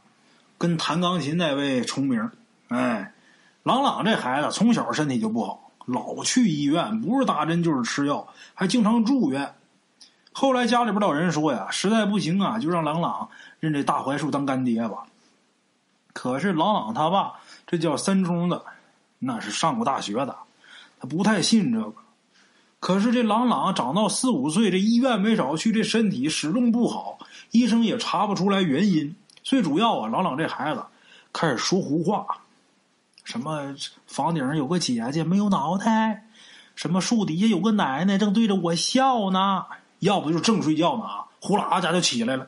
[0.58, 2.32] 跟弹钢琴那位重名。
[2.70, 3.14] 哎，
[3.62, 9.54] 朗朗这孩子从小身体就不好，老去医院，不是打针就是吃药，还经常住院。
[10.32, 15.04] 后来家里边老人说呀，实在不行啊，就让朗朗认这大槐树当干爹吧。
[16.14, 17.34] 可是朗朗他爸
[17.66, 18.64] 这叫三中的，
[19.20, 20.36] 那是上过大学的，
[21.00, 21.94] 他不太信这个。
[22.80, 27.18] 可是这朗朗长到四五岁，这医院没少去，这身体始终不好，
[27.52, 29.16] 医生也查不出来原因。
[29.42, 30.84] 最主要啊，朗朗这孩子
[31.32, 32.26] 开始说胡话，
[33.24, 33.74] 什么
[34.06, 36.28] 房顶上有个姐姐没有脑袋，
[36.76, 39.66] 什么树底下有个奶奶正对着我笑呢。
[40.00, 41.04] 要不就正睡觉呢，
[41.40, 42.46] 呼啦家就起来了。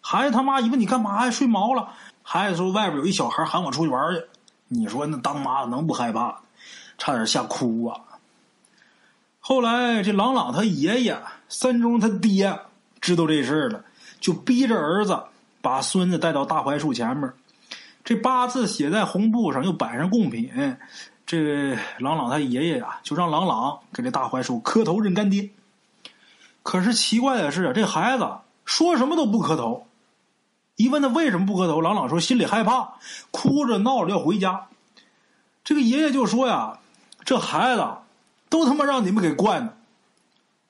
[0.00, 1.30] 孩子他妈一问你干嘛呀？
[1.30, 1.90] 睡毛了。
[2.24, 4.24] 孩子说外边有一小孩喊我出去玩去。
[4.68, 6.40] 你说那当妈的能不害怕？
[6.98, 8.00] 差点吓哭啊！
[9.40, 11.16] 后来这朗朗他爷爷
[11.48, 12.58] 三中他爹
[13.00, 13.84] 知道这事了，
[14.20, 15.18] 就逼着儿子
[15.62, 17.32] 把孙子带到大槐树前面，
[18.04, 20.76] 这八字写在红布上，又摆上贡品。
[21.24, 25.50] 这朗朗他爷爷呀，就让朗朗给这大槐树磕头认干爹。
[26.62, 28.28] 可是奇怪的是，这孩子
[28.64, 29.86] 说什么都不磕头。
[30.78, 32.94] 一问他为什么不磕头，朗朗说心里害怕，
[33.32, 34.68] 哭着闹着要回家。
[35.64, 36.78] 这个爷爷就说呀
[37.26, 37.84] ：“这孩子
[38.48, 39.76] 都他妈让你们给惯的，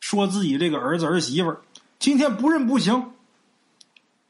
[0.01, 1.55] 说自己这个儿子儿媳妇
[1.99, 3.13] 今天不认不行。”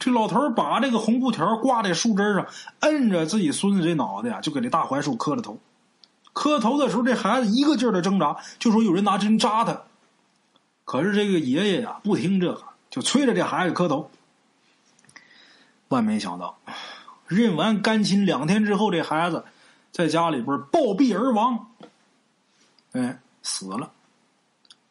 [0.01, 2.45] 这老头把这个红布条挂在树枝上，
[2.81, 5.59] 摁着自己孙子这脑袋呀，就给这大槐树磕了头。
[6.33, 9.81] 磕头的时候，这孩子一个劲儿的挣扎，就说有人拿针扎他。
[10.85, 14.11] 可是这个爷爷呀，不听这个，就催着这孩子磕头。
[15.89, 16.59] 万没想到，
[17.27, 19.45] 认完干亲两天之后，这孩子
[19.91, 21.71] 在家里边暴毙而亡。
[22.93, 23.91] 哎，死了。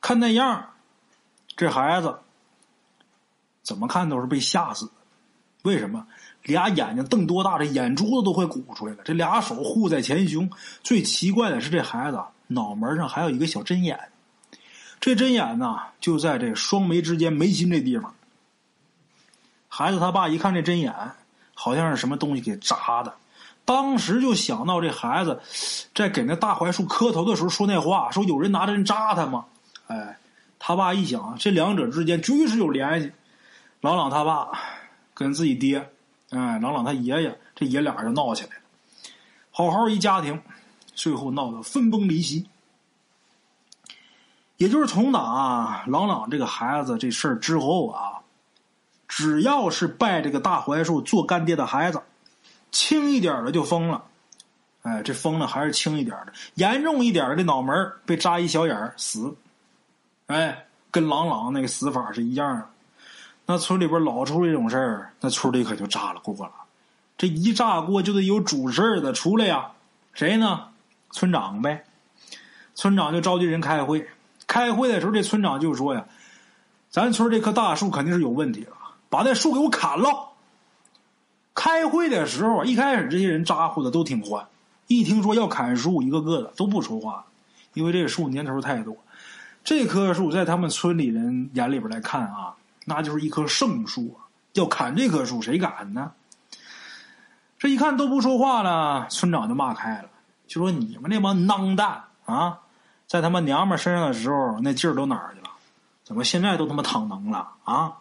[0.02, 0.74] 看那样，
[1.56, 2.18] 这孩子
[3.62, 4.92] 怎么看都是被吓死的。
[5.64, 6.08] 为什么？
[6.44, 9.00] 俩眼睛瞪多大，这眼珠子都快鼓出来了。
[9.04, 10.50] 这俩手护在前胸。
[10.82, 14.00] 最奇怪的是，这孩子脑门上还有一个小针眼。
[15.00, 18.16] 这针眼呢，就在这双眉之间眉心这地方。
[19.68, 20.94] 孩子他爸一看这针眼，
[21.54, 23.14] 好像是什么东西给扎的，
[23.66, 25.42] 当时就想到这孩子
[25.94, 29.46] 在给那大槐树磕头的时候说那话，说有人拿针扎他吗？
[29.88, 30.18] 哎，
[30.58, 33.12] 他爸一想，这两者之间绝对是有联系。
[33.82, 34.50] 朗朗他爸
[35.14, 35.78] 跟自己爹，
[36.32, 38.62] 哎，朗朗他爷爷，这爷俩就闹起来了。
[39.52, 40.42] 好好一家庭，
[40.96, 42.48] 最后闹得分崩离析。
[44.58, 48.20] 也就是从打朗朗这个孩子这事儿之后啊，
[49.18, 52.00] 只要是拜这个大槐树做干爹的孩子，
[52.70, 54.04] 轻一点的就疯了，
[54.84, 59.36] 哎，这疯了还是轻一点的，严重一点的脑门被扎一小眼死，
[60.28, 62.70] 哎，跟朗朗那个死法是一样的。
[63.48, 66.52] 那村里边老出这种事儿，那村里可就炸了锅了。
[67.18, 69.72] 这一炸锅就得有主事儿的出来呀，
[70.14, 70.68] 谁呢？
[71.10, 71.84] 村长呗。
[72.76, 74.08] 村长就召集人开会。
[74.46, 76.06] 开会的时候，这村长就说呀
[76.92, 78.77] ：“咱村这棵大树肯定是有问题了，
[79.10, 80.30] 把那树给我砍了。”
[81.54, 84.48] 开会的时候，一开始这些人咋呼的都挺欢，
[84.86, 87.26] 一听说要砍树，一个个的都不说话，
[87.74, 88.96] 因为这树年头太多。
[89.64, 96.12] 这棵树在他们村里人眼里边来看啊，那就是一棵圣树啊，要砍这棵树，谁敢呢？
[97.60, 100.10] 这一看都不说话了，村长就骂开了，
[100.48, 102.60] 就说：“你们那帮孬蛋啊！”
[103.08, 105.50] 在他妈娘们身上的时候，那劲儿都哪儿去了？
[106.04, 107.94] 怎么现在都他妈躺能了啊？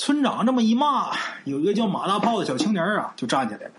[0.00, 1.10] 村长这么一骂，
[1.44, 3.72] 有一个叫马大炮的小青年啊，就站起来了。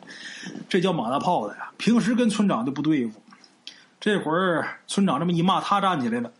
[0.69, 3.19] 这叫马大炮的呀，平时跟村长就不对付。
[3.99, 6.31] 这会儿村长这么一骂，他站起来了，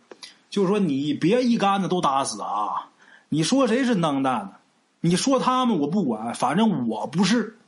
[0.48, 2.90] 就说：“你别一竿子都打死啊！
[3.28, 4.52] 你说谁是能蛋呢？
[5.00, 7.58] 你说他们我不管，反正我不是。”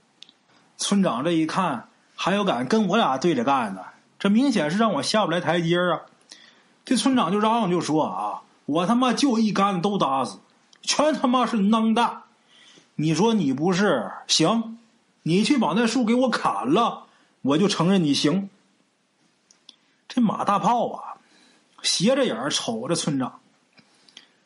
[0.79, 3.85] 村长这一看，还有敢跟我俩对着干的？
[4.21, 6.03] 这明显是让我下不来台阶啊！
[6.85, 10.39] 这村长就嚷嚷就说啊，我他妈就一竿子都打死，
[10.85, 12.23] 全他妈是能蛋！
[12.95, 14.79] 你说你不是行？
[15.23, 17.07] 你去把那树给我砍了，
[17.43, 18.51] 我就承认你行。
[20.07, 21.17] 这马大炮啊，
[21.83, 23.41] 斜着眼瞅着村长，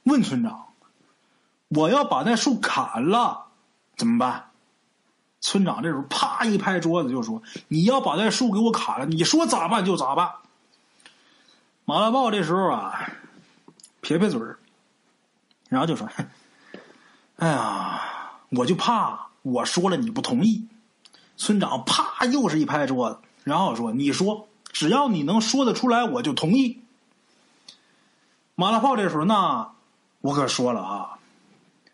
[0.05, 0.69] 问村长
[1.69, 3.47] ：“我要把那树砍了，
[3.97, 4.51] 怎么办？”
[5.43, 10.33] 村长这时候啪一拍桌子就说：“你要把那树给我砍了，你说咋办就咋办。”
[11.85, 13.11] 马大炮这时候啊，
[14.01, 14.58] 撇撇嘴儿，
[15.69, 16.09] 然后就说
[17.37, 18.03] ：“哎呀，
[18.51, 20.67] 我就怕我说了你不同意。”
[21.37, 26.83] 村长啪又是一拍桌子，然后说：“你说，只要你能说得出来，我就同意。”
[28.57, 29.73] 马大炮这时候，那
[30.21, 31.19] 我可说了啊！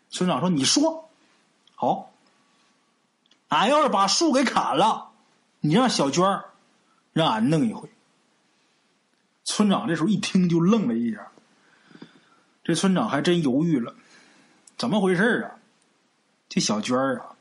[0.09, 1.09] 村长说：“你说
[1.75, 2.11] 好，
[3.49, 5.09] 俺要是把树给砍了，
[5.59, 6.41] 你让小娟
[7.13, 7.89] 让俺弄一回。”
[9.43, 11.27] 村长这时候一听就愣了一下，
[12.65, 13.93] 这村长还真犹豫了，
[14.75, 15.51] 怎么回事啊？
[16.49, 17.35] 这小娟儿啊，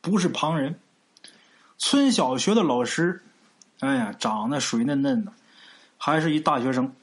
[0.00, 0.78] 不是旁人，
[1.78, 3.20] 村小学的老师，
[3.80, 5.32] 哎呀，长得水嫩嫩的，
[5.98, 6.94] 还是一大学生。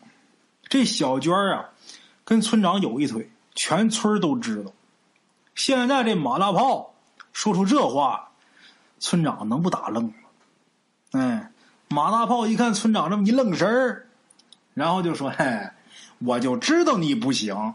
[0.70, 1.70] 这小娟儿啊，
[2.24, 4.72] 跟村长有一腿，全村都知道。
[5.54, 6.96] 现在这马大炮
[7.34, 8.32] 说出这话，
[9.00, 10.14] 村长能不打愣吗？
[11.12, 11.52] 哎，
[11.90, 14.08] 马大炮一看村长这么一愣神儿。
[14.74, 15.70] 然后就说：“嘿，
[16.26, 17.74] 我就知道你不行，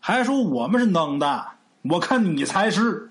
[0.00, 1.46] 还说我们是能的，
[1.82, 3.10] 我看你才是。”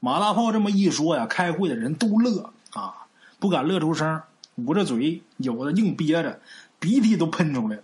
[0.00, 3.06] 马大炮这么一说呀，开会的人都乐啊，
[3.38, 4.20] 不敢乐出声，
[4.56, 6.40] 捂着嘴，有的硬憋着，
[6.78, 7.78] 鼻涕都喷出来。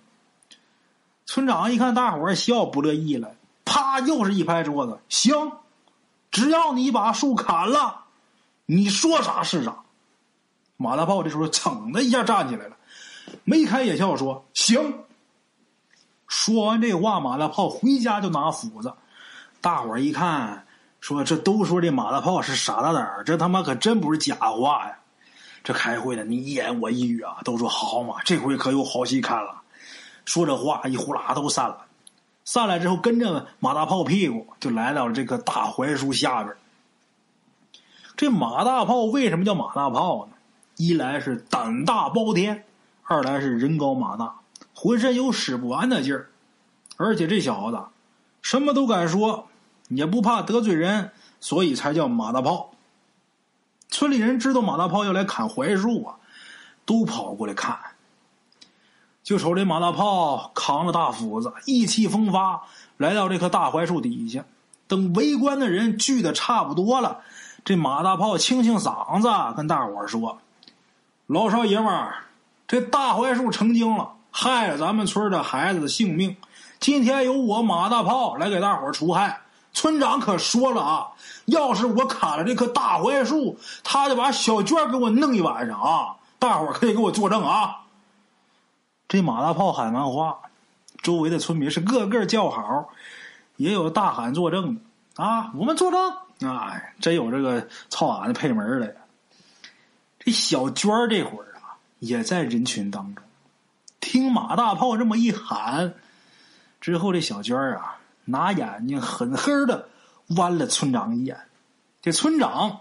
[1.24, 5.53] 村长一看大伙儿笑，不乐意了，啪，又是一拍桌子：“行，
[6.31, 8.05] 只要你把树砍了，
[8.66, 9.79] 你说啥是啥。”
[10.76, 12.76] 马大炮这时候噌的一下站起来了。
[13.44, 14.94] 眉开眼笑说：“行。”
[16.31, 18.95] 说完这话，马大炮回家就拿斧子。
[19.61, 20.64] 大伙儿一看，
[21.01, 24.97] 说：“这都说这马大炮是傻大胆儿，这他妈可真不是假话呀！”
[25.64, 29.61] 这开会的你一言我一语啊，都说：“好嘛，这回可有好戏看了。”
[30.25, 31.85] 说这话一呼啦都散了。
[32.45, 36.57] 散了之后，跟着马大炮屁股就来到了这棵大槐树下边。
[38.16, 40.33] 这马大炮为什么叫马大炮呢？
[40.77, 42.64] 一来是胆大包天。
[43.03, 44.33] 二来是人高马大，
[44.83, 46.31] 浑身有使不完的劲儿，
[46.97, 47.79] 而且这小子
[48.40, 49.47] 什么都敢说，
[49.88, 52.71] 也不怕得罪人，所以才叫马大炮。
[53.90, 56.16] 村里人知道马大炮要来砍槐树啊，
[56.87, 57.79] 都跑过来看。
[59.23, 62.62] 就瞅这马大炮扛着大斧子，意气风发，
[62.97, 64.47] 来到这棵大槐树底下。
[64.88, 67.21] 等围观的人聚的差不多了，
[67.66, 70.38] 这马大炮清清嗓子，跟大伙儿说
[71.29, 72.25] ：“老少爷们儿。”
[72.66, 76.37] 这大槐树成精了，害了咱们村的孩子的性命。
[76.79, 79.40] 今天由我马大炮来给大伙除害。
[79.73, 81.09] 村长可说了啊，
[81.45, 86.16] 要是我砍了这棵大槐树，他就把小娟给我弄一晚上啊！
[86.38, 87.83] 大伙可以给我作证啊。
[89.09, 90.38] 这马大炮喊完话，
[91.03, 92.88] 周围的村民是个个叫好，
[93.57, 95.53] 也有大喊作证的啊。
[95.55, 98.97] 我们作证啊，真有这个操俺的配门的。
[100.19, 101.77] 这小娟这会儿啊。
[102.01, 103.23] 也在人群当中，
[104.00, 105.94] 听马大炮这么一喊
[106.80, 109.88] 之后，这小娟儿啊，拿眼睛狠狠的
[110.28, 111.38] 剜了村长一眼。
[112.00, 112.80] 这村长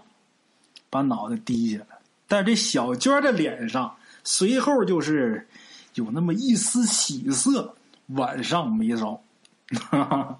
[0.88, 5.46] 把脑袋低下来，但这小娟的脸上随后就是
[5.94, 7.74] 有那么一丝喜色，
[8.06, 9.22] 晚上眉梢。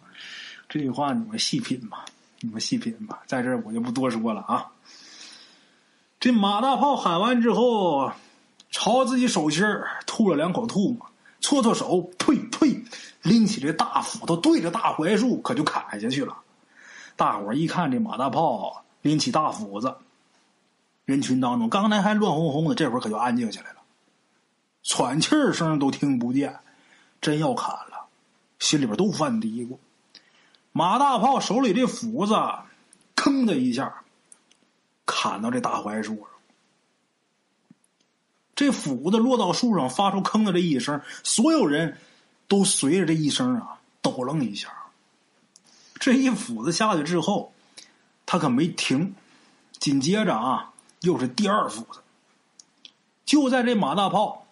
[0.69, 2.05] 这句话你们细品吧，
[2.41, 4.67] 你们细品吧，在这儿我就不多说了啊。
[6.19, 8.11] 这马大炮喊完之后。
[8.71, 9.65] 朝自己手心
[10.07, 11.07] 吐了两口唾沫，
[11.41, 12.85] 搓搓手，呸呸，
[13.23, 16.37] 拎起这大斧头，对着大槐树可就砍下去了。
[17.17, 19.97] 大伙一看这马大炮拎起大斧子，
[21.05, 23.77] 人群当中刚才还乱哄哄的，这会儿可就安静下来了，
[24.83, 26.59] 喘气声都听不见。
[27.21, 28.07] 真要砍了，
[28.59, 29.77] 心里边都犯嘀咕。
[30.73, 32.33] 马大炮手里这斧子，
[33.15, 33.93] 吭的一下，
[35.05, 36.30] 砍到这大槐树上。
[38.61, 41.97] 这斧子落到树上，发出“吭”的这一声，所有人
[42.47, 44.71] 都随着这一声啊抖楞一下。
[45.99, 47.55] 这一斧子下去之后，
[48.27, 49.15] 他可没停，
[49.79, 52.01] 紧接着啊又是第二斧子。
[53.25, 54.47] 就在这马大炮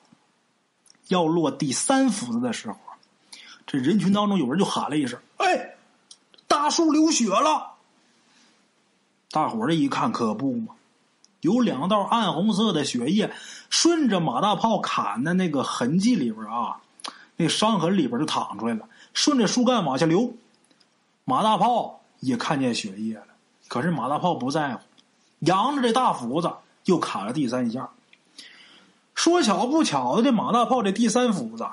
[1.08, 2.78] 要落第三斧子的时候，
[3.66, 5.74] 这人群当中有人就喊了一声：“哎，
[6.46, 7.74] 大树流血了！”
[9.30, 10.74] 大伙儿这一看，可不嘛。
[11.40, 13.32] 有两道暗红色的血液
[13.70, 16.80] 顺着马大炮砍的那个痕迹里边啊，
[17.36, 20.34] 那伤痕里边就淌出来了，顺着树干往下流。
[21.24, 23.26] 马大炮也看见血液了，
[23.68, 24.80] 可是马大炮不在乎，
[25.40, 26.50] 扬着这大斧子
[26.86, 27.88] 又砍了第三下。
[29.14, 31.64] 说巧不巧的，这马大炮这第三斧子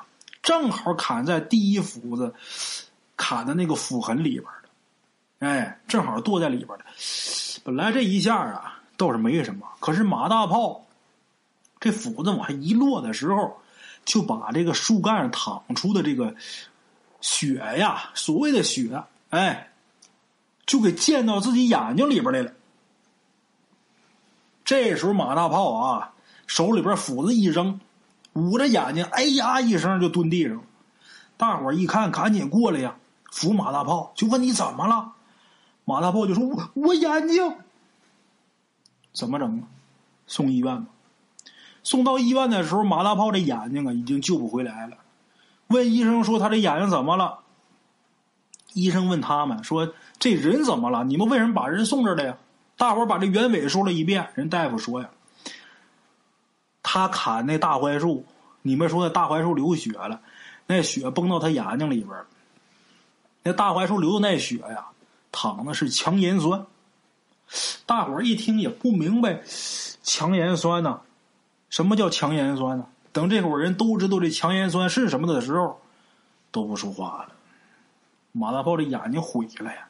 [0.44, 2.36] 正好砍在第一斧子
[3.18, 6.86] 砍的那个斧痕里边的，哎，正好剁在里边的。
[7.64, 8.80] 本来这一下啊。
[8.98, 10.86] 倒是没什么，可是马大炮
[11.80, 13.58] 这斧子往下一落的时候，
[14.06, 16.34] 就把这个树干上淌出的这个
[17.22, 19.72] 血呀，所谓的血，哎，
[20.66, 22.52] 就给溅到自己眼睛里边来了。
[24.64, 26.14] 这时候马大炮啊，
[26.48, 27.80] 手里边斧子一扔，
[28.34, 30.62] 捂着眼睛，哎呀一声就蹲地上。
[31.38, 32.96] 大伙一看，赶紧过来呀，
[33.32, 35.12] 扶马大炮，就问你怎么了？
[35.84, 37.58] 马大炮就说：“我我眼睛。”
[39.16, 39.64] 怎么整啊？
[40.28, 40.86] 送医院吧。
[41.84, 44.98] 送到医院的时候，马大炮这眼睛啊已经救不回来了。
[45.68, 47.40] 问医生说：“他这眼睛怎么了？”
[48.74, 51.04] 医生问他们说：“这人怎么了？
[51.04, 52.38] 你们为什么把人送这来呀？”
[52.78, 54.28] 大伙把这原委说了一遍。
[54.36, 55.10] 人大夫说呀
[56.84, 58.26] ：“他砍那大槐树，
[58.64, 60.20] 你们说那大槐树流血了，
[60.68, 62.18] 那血崩到他眼睛里边
[63.44, 64.88] 那大槐树流的那血呀，
[65.32, 66.66] 淌的是强盐酸。”
[67.86, 69.42] 大伙一听也不明白，
[70.04, 71.02] 强盐酸呢？
[71.70, 72.86] 什么叫强盐酸呢？
[73.12, 75.80] 等这伙人都知道这强盐酸是什么的时候，
[76.52, 77.30] 都不说话了。
[78.32, 79.88] 马大炮的眼睛毁了呀！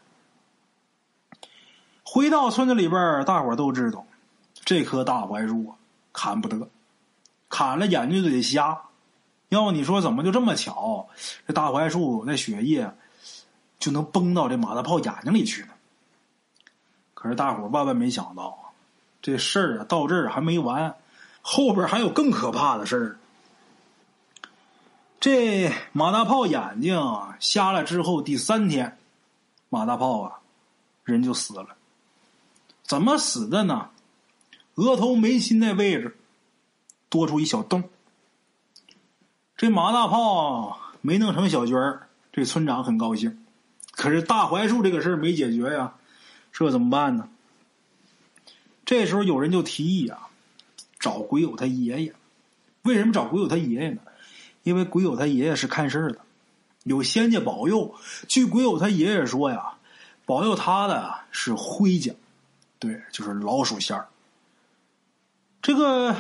[2.04, 4.06] 回到村子里边，大伙都知道，
[4.64, 5.76] 这棵大槐树啊，
[6.14, 6.70] 砍不得，
[7.50, 8.80] 砍了眼睛就得瞎。
[9.50, 11.08] 要不你说怎么就这么巧？
[11.48, 12.92] 这大槐树那血液
[13.80, 15.70] 就能崩到这马大炮眼睛里去呢？
[17.26, 18.72] 可是大伙万万没想到，
[19.20, 20.96] 这事儿啊到这儿还没完，
[21.42, 23.18] 后边还有更可怕的事儿。
[25.20, 27.02] 这马大炮眼睛
[27.40, 29.00] 瞎了之后，第三天，
[29.70, 30.34] 马大炮啊
[31.04, 31.70] 人就死了。
[32.84, 33.90] 怎么死的呢？
[34.76, 36.16] 额头眉心那位置
[37.10, 37.90] 多出一小洞。
[39.58, 43.44] 这马大炮没弄成小娟儿，这村长很高兴。
[43.94, 45.96] 可是大槐树这个事儿没解决呀。
[46.58, 47.28] 这怎么办呢？
[48.86, 50.30] 这时候有人就提议啊，
[50.98, 52.14] 找鬼友他爷爷。
[52.84, 54.02] 为什么找鬼友他爷爷呢？
[54.64, 56.20] 因为鬼友他爷爷是看事儿的，
[56.84, 57.94] 有仙家保佑。
[58.30, 59.74] 据鬼友他爷爷说呀，
[60.26, 62.14] 保佑他的是灰家，
[62.80, 64.08] 对，就是老鼠仙儿。
[65.62, 66.16] 这个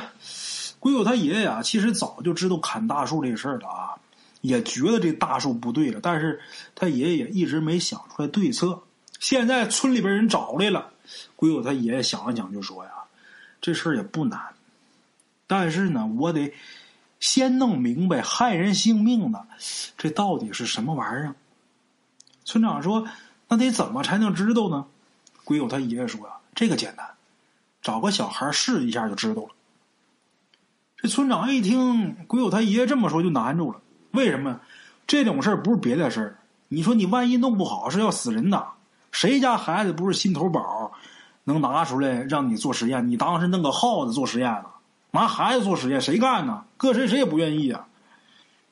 [0.81, 3.95] 鬼友他爷爷啊，其实早就知道砍大树这事儿了啊，
[4.41, 6.41] 也觉得这大树不对了，但是
[6.75, 8.81] 他爷爷一直没想出来对策。
[9.27, 10.91] 现在村里边人找来了，
[11.35, 12.91] 鬼友他爷爷想了想就说呀
[13.59, 14.39] ：“这事儿也不难，
[15.47, 16.53] 但是呢，我得
[17.19, 19.47] 先弄明白害人性命的
[19.97, 21.33] 这到底是什么玩意儿。”
[22.45, 23.07] 村长说
[23.49, 24.85] ：“那得怎么才能知道呢？”
[25.43, 27.09] 鬼友他爷爷说呀：“这个简单，
[27.81, 29.49] 找个小孩试一下就知道了。”
[31.01, 33.81] 这村长一听鬼友他爷爷这么说，就难住了。
[34.11, 34.61] 为什么？
[35.07, 38.67] 这种事儿不是别的事儿，你说你万一弄不好是要死人的。
[39.15, 40.91] 谁家孩子不是心头宝，
[41.45, 43.07] 能拿出来让你做实验？
[43.07, 44.65] 你当时弄个耗子做实验呢？
[45.11, 46.65] 拿孩子做实验，谁干呢？
[46.75, 47.87] 搁谁谁也不愿意啊！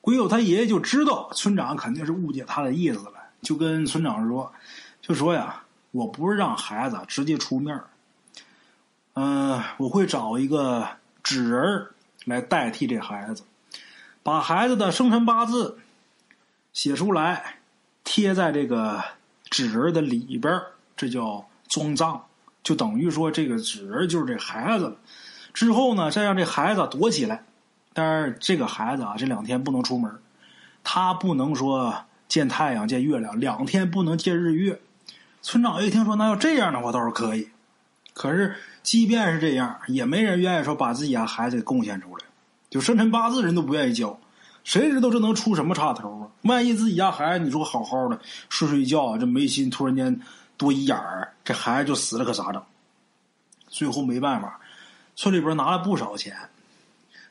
[0.02, 4.52] 鬼友他爷爷就知道村长肯定是误解他的意思了，就跟村长说
[5.00, 7.80] ：“就说呀，我不是让孩子直接出面
[9.14, 10.86] 嗯，我会找一个
[11.22, 11.86] 纸人
[12.26, 13.44] 来代替这孩子，
[14.22, 15.78] 把孩子的生辰八字
[16.74, 17.60] 写出来，
[18.04, 19.02] 贴在这个。”
[19.54, 20.60] 纸人的里边
[20.96, 22.20] 这叫装葬，
[22.64, 24.96] 就等于说这个纸人就是这孩子了。
[25.52, 27.44] 之后呢，再让这孩子躲起来，
[27.92, 30.10] 但是这个孩子啊，这两天不能出门，
[30.82, 31.94] 他不能说
[32.26, 34.80] 见太阳见月亮，两天不能见日月。
[35.40, 37.48] 村长一听说，那要这样的话倒是可以。
[38.12, 42.24] 可是即便是这样，也没人愿意说把自己家孩子给贡献出来，
[42.70, 44.18] 就生辰八字人都不愿意交。
[44.64, 46.28] 谁知道这能出什么岔头啊？
[46.42, 50.18] 万一自己家孩子，你说好好的睡睡觉，这眉心突然间
[50.56, 52.62] 多一眼儿，这孩子就死了，可咋整？
[53.68, 54.58] 最后没办法，
[55.16, 56.34] 村里边拿了不少钱，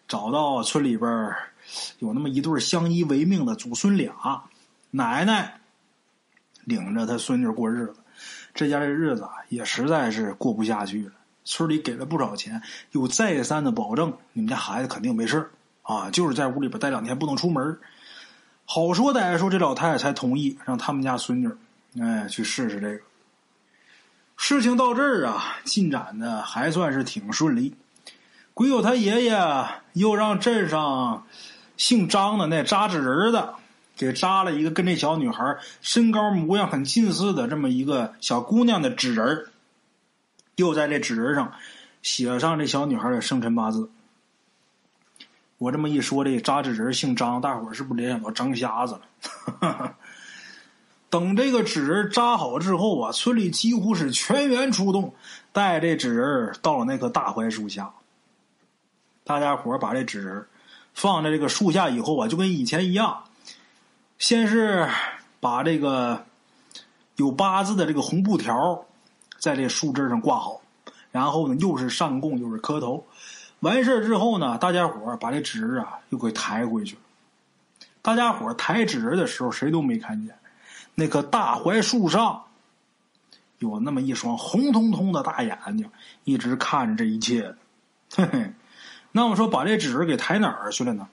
[0.08, 1.36] 找到村里边
[2.00, 4.44] 有那么一对相依为命的祖孙俩，
[4.92, 5.60] 奶奶
[6.66, 7.96] 领着他孙女过日子，
[8.54, 11.14] 这家的日子也实在是过不下去了。
[11.46, 12.62] 村里给了不少钱，
[12.92, 15.50] 又再三的保证，你们家孩子肯定没事
[15.84, 17.78] 啊，就是在屋里边待两天，不能出门。
[18.66, 21.50] 好说歹说，这老太太才同意让他们家孙女，
[22.02, 23.00] 哎，去试试这个。
[24.36, 27.76] 事情到这儿啊，进展的还算是挺顺利。
[28.54, 29.38] 鬼友他爷爷
[29.94, 31.26] 又让镇上
[31.76, 33.56] 姓张的那扎纸人的
[33.96, 39.48] 给扎了一个跟这小女孩身高模样很近似的这么一个小姑娘的纸人
[40.56, 41.52] 又在这纸人上
[42.02, 43.90] 写上这小女孩的生辰八字。
[45.64, 49.00] 我这么一说，这扎纸人姓张，大伙儿是不是联想到张瞎子
[49.62, 49.96] 了？
[51.10, 55.14] 等这个纸人扎好之后啊，村里几乎是全员出动，
[55.54, 57.94] 带这纸人到了那棵大槐树下。
[59.24, 60.46] 大家伙把这纸人
[60.94, 63.24] 放在这个树下以后啊，就跟以前一样，
[64.20, 64.90] 先是
[65.40, 66.26] 把这个
[67.16, 68.84] 有八字的这个红布条
[69.40, 70.60] 在这树枝上挂好，
[71.10, 73.06] 然后呢，又是上供又是磕头。
[73.64, 77.02] 完事之后呢，大家伙把这纸啊又给抬回去了。
[78.02, 80.36] 大家伙抬纸的时候，谁都没看见
[80.96, 82.44] 那棵大槐树上
[83.60, 85.90] 有那么一双红彤彤的大眼睛，
[86.26, 87.56] 一直看着这一切。
[88.14, 88.52] 嘿嘿，
[89.14, 91.08] 那我说把这纸给抬哪儿去了呢？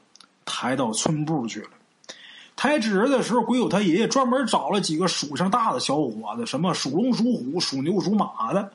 [0.44, 1.68] 抬到村部去了。
[2.56, 8.72] 抬纸的时候，鬼友他爷爷专门找了几个属相大的小伙子，什么属龙、属虎、属牛、属马的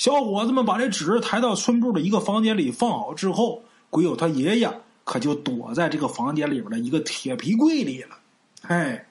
[0.00, 8.16] 小伙子们，把这纸抬到村部的一个房间里放好之后，鬼友他爷爷可就躲在这个房间里边的一个铁皮柜里了。
[8.62, 9.06] 哎，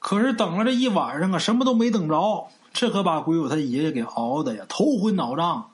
[0.00, 5.70] 可是等了这一晚上啊，什么都没等着，这可把鬼友他爷爷给熬的呀，头昏脑胀。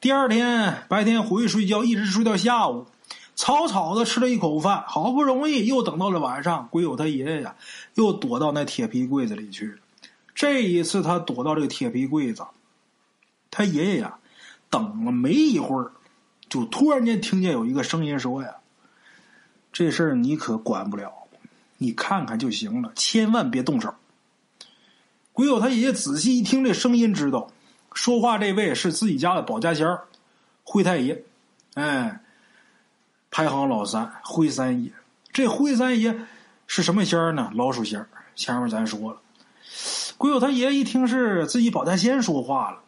[0.00, 2.86] 第二天白天回去睡觉，一直睡到下午。
[3.36, 7.54] 草草的吃了一口饭，好不容易又等到了晚上，鬼友他爷爷呀，
[7.94, 9.76] 又躲到那铁皮柜子里去了。
[10.34, 12.42] 这一次他躲到这个铁皮柜子，
[13.56, 14.18] 他爷爷呀，
[14.68, 15.92] 等了没一会儿，
[16.48, 18.56] 就突然间听见有一个声音说呀
[19.72, 21.12] ：“这事儿你可管不了，
[21.78, 23.94] 你看看就行了，千万别动手。”
[25.32, 27.52] 鬼友他爷爷仔细一听这声音，知道
[27.92, 30.02] 说话这位是自己家的保家仙儿，
[30.64, 31.22] 灰太爷。
[31.74, 32.20] 哎。
[33.30, 34.92] 排行老三，灰三爷。
[35.32, 36.16] 这灰三爷
[36.68, 37.50] 是什么仙儿呢？
[37.52, 38.08] 老鼠仙儿。
[38.36, 39.20] 前面咱说了，
[40.16, 42.83] 鬼友他爷一听是自己保家仙说话了，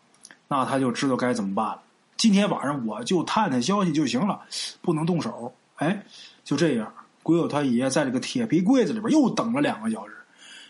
[0.49, 1.83] 那他就知道该怎么办了。
[2.17, 4.41] 今天晚上我就探探消息就行了，
[4.81, 5.53] 不能动手。
[5.77, 6.03] 哎，
[6.45, 6.91] 就这样，
[7.23, 10.15] 鬼友他爷在这个铁皮柜子里边又等了两个小时，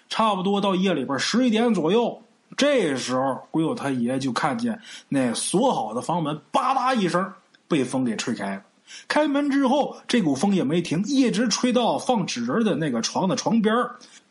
[0.09, 2.20] 差不多到夜里边十一点左右，
[2.57, 7.33] 这时候鬼友他爷就看见那锁好的房门吧嗒一声
[7.68, 8.62] 被风给吹开了。
[9.07, 13.74] 开门之后，这股风也没停，一直吹到放纸人的那个床的床边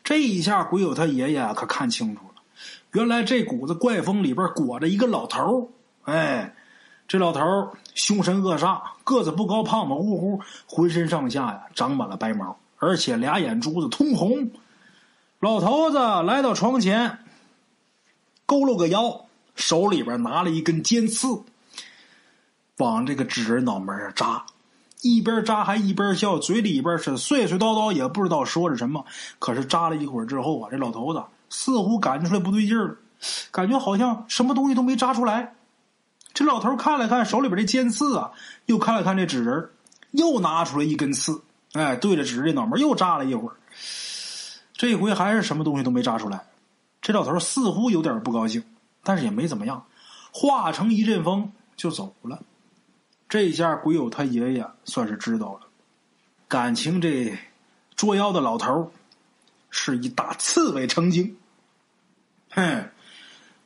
[0.02, 2.35] 这一下，鬼友他爷爷可看清楚了，
[2.92, 5.70] 原来这股子怪风里边裹着一个老头
[6.04, 6.54] 哎，
[7.08, 7.40] 这老头
[7.94, 14.50] 凶神恶煞，个子不高，胖胖乎乎，浑身上下呀长满了白毛，而且俩眼珠子通红。
[15.40, 17.18] 老头子来到床前，
[18.46, 21.42] 佝偻个腰，手里边拿了一根尖刺。
[22.78, 24.46] 往这个纸人脑门上扎，
[25.02, 29.04] 一边扎还一边笑，嘴里边是碎碎叨叨，也不知道说着什么。
[29.38, 32.98] 可是扎了一会儿之后啊，这老头子似乎感觉出来不对劲儿，
[33.50, 35.54] 感觉好像什么东西都没扎出来。
[36.34, 38.32] 这老头看了看手里边的尖刺啊，
[38.66, 39.70] 又看了看这纸人，
[40.10, 41.40] 又拿出来一根刺，
[41.72, 43.56] 哎，对着纸人脑门又扎了一会儿。
[44.74, 46.44] 这回还是什么东西都没扎出来。
[47.00, 48.62] 这老头似乎有点不高兴，
[49.02, 49.86] 但是也没怎么样，
[50.30, 52.42] 化成一阵风就走了。
[53.28, 55.60] 这下鬼友他爷爷算是知道了，
[56.48, 57.38] 感情这
[57.94, 58.92] 捉妖的老头
[59.70, 61.36] 是一大刺猬成精。
[62.50, 62.88] 哼，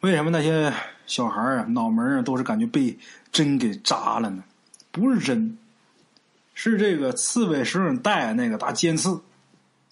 [0.01, 0.73] 为什么那些
[1.07, 2.99] 小孩啊脑门啊都是感觉被
[3.31, 4.43] 针给扎了呢？
[4.91, 5.57] 不是针，
[6.55, 9.21] 是这个刺猬身上带那个大尖刺。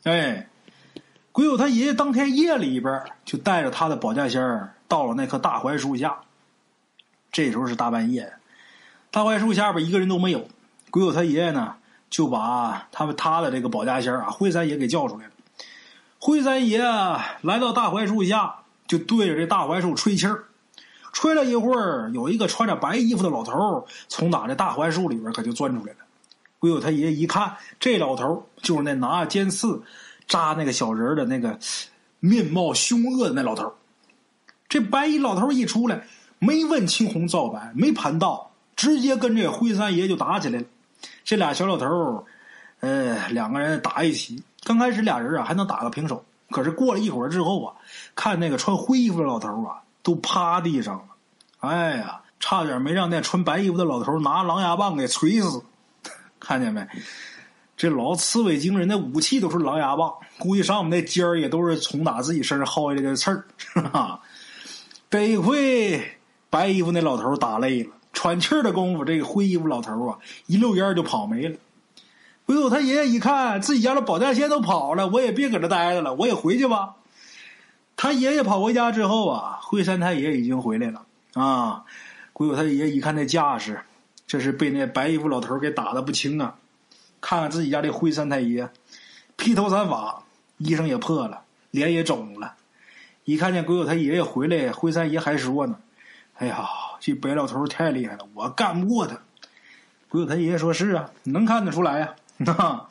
[0.02, 0.48] 哎，
[1.30, 6.18] 鬼友他爷爷当天夜里边就带着他的保家仙儿到了那棵大槐树下，
[7.30, 8.32] 这时候是大半夜。
[9.11, 10.48] 大槐树下边一个人都没有，
[10.90, 11.76] 鬼友他爷爷呢
[12.11, 15.32] 就把他们他的这个保家仙啊灰三爷给叫出来了。
[16.18, 16.80] 灰三爷
[17.42, 18.54] 来到大槐树下，
[18.86, 20.44] 就对着这大槐树吹气儿，
[21.12, 25.98] 吹了一会儿，有一个穿着白衣服的老头从哪这大槐树里边可就钻出来了。
[26.58, 29.82] 鬼友他爷一看，这老头就是那拿尖刺
[30.26, 31.58] 扎那个小人的那个
[32.20, 33.72] 面貌凶恶的那老头
[34.68, 36.06] 这白衣老头一出来，
[36.38, 38.46] 没问青红皂白，没盘道。
[38.74, 40.64] 直接跟这灰三爷就打起来了，
[41.24, 42.24] 这俩小老头儿，
[42.78, 44.40] 呃，两个人打一起。
[44.68, 47.74] 刚开始俩人啊还能打个平手，可是过了一会儿之后啊，
[48.14, 51.04] 看那个穿灰衣服的老头啊都趴地上了，
[51.60, 55.62] 哎呀，差点没让那穿白衣服的老头拿狼牙棒给锤死。
[56.38, 56.86] 看见没？
[57.78, 63.46] 这老刺猬精人的武器都是狼牙棒，估计上面那尖儿也都是从打自己身上薅下来的刺儿。
[65.08, 66.18] 得亏
[66.50, 67.90] 白衣服那老头打累了。
[68.12, 71.56] 喘气儿的功夫，这个灰衣服老头啊，一溜烟就跑没了。
[72.49, 76.94] 鬼谷他爷爷一看，自己家的保家仙都跑了，我也别搁这待着了，我也回去吧。
[77.94, 81.84] 他爷爷跑回家之后啊，灰山太爷已经回来了啊。
[82.32, 83.82] 鬼友他爷爷一看那架势，
[84.26, 86.55] 这是被那白衣服老头给打的不轻啊。
[87.20, 88.70] 看看自己家这灰山太爷，
[89.36, 90.22] 披头散发，
[90.57, 92.55] 衣裳也破了，脸也肿了。
[93.24, 95.76] 一看见鬼友他爷爷回来，灰山爷还说呢
[96.38, 96.66] ：“哎呀。”
[96.99, 99.18] 这白老头太厉害了，我干不过他。
[100.09, 102.14] 鬼友他爷爷说是啊，能看得出来呀。
[102.39, 102.86] 那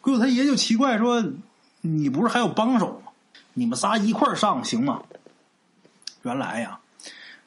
[0.00, 1.22] 鬼友他爷就奇怪说
[1.82, 3.12] ：“你不是还有帮手吗？
[3.54, 5.02] 你们仨一块上行吗？”
[6.22, 6.80] 原来呀，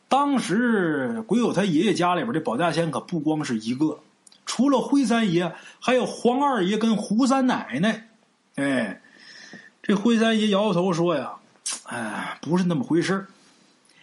[0.07, 3.99] 当时鬼友他爷爷家里边的保家仙可不光是一个，
[4.45, 8.09] 除了灰三爷，还有黄二爷跟胡三奶奶。
[8.55, 9.01] 哎，
[9.81, 11.33] 这灰三爷摇摇头说呀
[11.85, 13.25] ：“哎，不是那么回事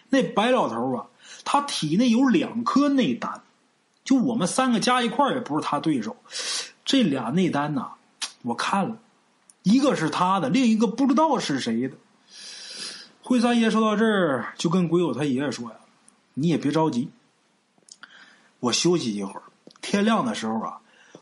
[0.09, 1.05] 那白老头啊，
[1.45, 3.41] 他体内有两颗内丹，
[4.03, 6.17] 就我们三个加一块也不是他对手。
[6.83, 7.91] 这俩内丹呐，
[8.43, 8.97] 我看了，
[9.63, 11.95] 一个是他的，另一个不知道是谁的。”
[13.23, 15.75] 惠三爷说到这儿，就跟鬼友他爷爷说呀
[16.33, 17.09] ：“你也别着急，
[18.59, 19.43] 我休息一会儿。
[19.79, 20.79] 天亮的时候啊，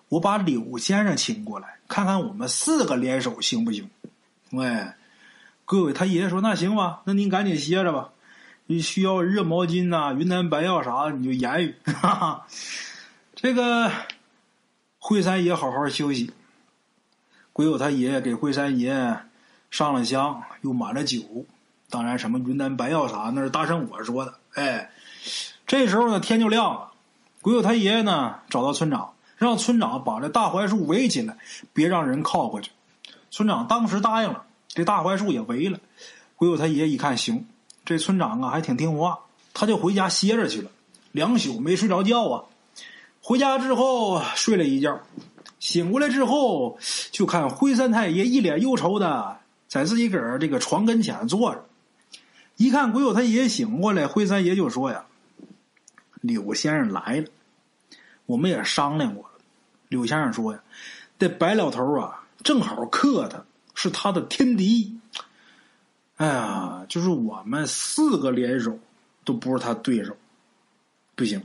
[0.07, 3.89] 我把柳先生请过来，看看我们四个联手行不行？”
[4.51, 4.87] 喂，
[5.65, 8.09] 各位他爷爷说：“那行吧，那您赶紧歇着吧。
[8.65, 12.47] 你需要热毛巾呐、云南白药啥的，你就言语。”哈哈，
[13.35, 13.91] 这个
[14.99, 16.31] 惠三爷好好休息。
[17.53, 19.17] 鬼友他爷爷给惠三爷
[19.71, 21.19] 上了香，又满了酒。
[21.89, 24.35] 当然，什么云南白药啥，那是大圣我说的。
[24.53, 24.91] 哎，
[25.65, 26.91] 这时候呢，天就亮了。
[27.41, 31.37] 鬼友他爷爷呢，找到村长，让村长把这大槐树围起来，
[31.73, 32.69] 别让人靠过去。
[33.31, 35.79] 村长当时答应了，这大槐树也围了。
[36.35, 37.47] 鬼友他爷爷一看，行，
[37.85, 39.19] 这村长啊还挺听话，
[39.53, 40.69] 他就回家歇着去了。
[41.11, 42.43] 两宿没睡着觉啊。
[43.29, 44.99] 回家之后睡了一觉，
[45.59, 46.79] 醒过来之后
[47.11, 51.63] 就看灰三太爷一脸忧愁的在自己个儿这个床跟前坐着。
[52.55, 55.05] 一看鬼友他爷爷醒过来，灰三爷就说呀
[56.21, 57.27] ：“柳先生来了，
[58.25, 59.33] 我们也商量过了。
[59.89, 60.63] 柳先生说呀，
[61.19, 64.97] 这白老头啊，正好克他，是他的天敌。
[66.15, 68.79] 哎呀，就是我们四个联手
[69.23, 70.17] 都不是他对手，
[71.15, 71.39] 不行。”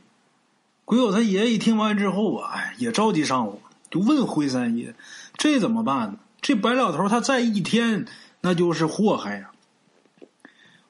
[0.85, 3.59] 鬼友他爷爷一听完之后啊，也着急上火，
[3.91, 4.95] 就问灰三爷
[5.39, 6.19] ：“这怎么办呢？
[6.43, 8.05] 这白老头他再一天，
[8.43, 9.51] 那就是祸害呀。”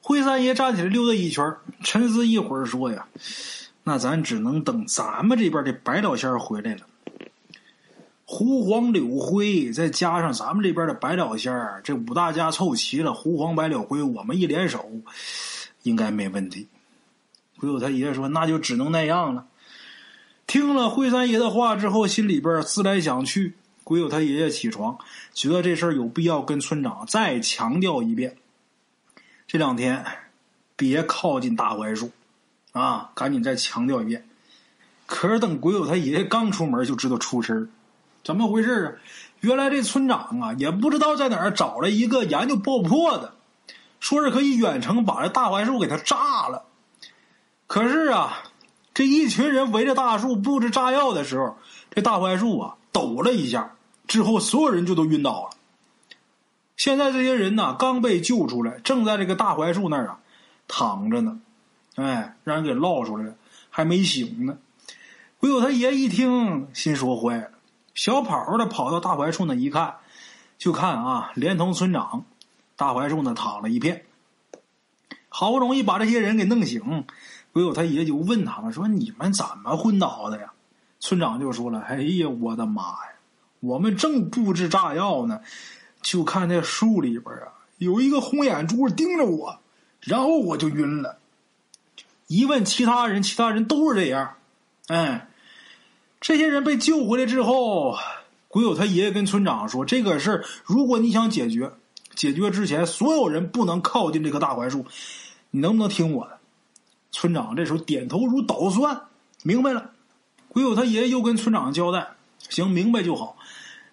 [0.01, 3.07] 灰三爷站起来溜达一圈，沉思一会儿说：“呀，
[3.83, 6.81] 那咱只能等咱们这边的白老仙回来了。
[8.25, 14.85] 胡黄柳灰，再加上咱们这边的白老仙儿，这五大家凑齐了，胡黄白柳灰，我们一联手，
[15.83, 16.67] 应该没问题。”
[17.57, 19.45] 鬼友他爷爷说：“那就只能那样了。”
[20.47, 24.97] 听了惠三爷的话之后，心里边思来想去，鬼友他爷爷起床，
[25.33, 28.37] 觉得这事儿有必要跟村长再强调一遍。
[29.47, 30.05] 这两天，
[30.75, 32.11] 别靠近大槐树，
[32.71, 33.11] 啊！
[33.15, 34.27] 赶紧再强调一遍。
[35.05, 37.67] 可是等鬼友他爷爷刚出门，就知道出事儿，
[38.23, 38.93] 怎么回事啊？
[39.41, 43.35] 原来这村长啊，也不知道在哪儿找了一个研究爆破的，
[43.99, 46.65] 说是可以远程把这大槐树给它炸了。
[47.67, 48.43] 可是啊，
[48.95, 51.57] 这一群人围着大树布置炸药的时候，
[51.91, 53.75] 这大槐树啊抖了一下，
[54.07, 55.49] 之后所有人就都晕倒了。
[56.77, 60.19] 现在这些人呢，刚被救出来，正在这个大槐树那儿啊
[60.69, 61.41] 躺着呢，
[61.95, 63.35] 哎，让人给捞出来了，
[63.69, 64.57] 还没醒呢。
[65.39, 67.51] 鬼友他爷一听，心说坏了，
[67.95, 69.95] 小跑的跑到大槐树那一看，
[70.57, 72.23] 就看啊，连同村长，
[72.77, 74.05] 大槐树那躺了一片。
[75.27, 77.05] 好不容易把这些人给弄醒，
[77.55, 80.51] 鬼友他爷爷就问他们说：“你们怎么昏倒的呀？”
[80.99, 83.13] 村长就说了：“哎呀，我的妈呀，
[83.61, 85.39] 我们正布置炸药呢。”
[86.03, 89.57] 就看那树里边啊，有一个红眼珠盯着我，
[90.01, 91.17] 然后我就晕了。
[92.27, 94.33] 一问其他人，其他人都是这样。
[94.87, 95.29] 哎，
[96.19, 97.95] 这些人被救回来之后，
[98.49, 101.71] 鬼友他爷爷跟村长说：“这个事儿，如果你想解决，
[102.15, 104.85] 解决之前所有人不能靠近这棵大槐树。
[105.51, 106.34] 你能不能听我的？”
[107.15, 109.03] 村长这时候点头如捣蒜，
[109.41, 109.91] 明白了。
[110.49, 112.09] 鬼友他爷爷又跟村长交代
[112.49, 113.37] ：“行，明白就好。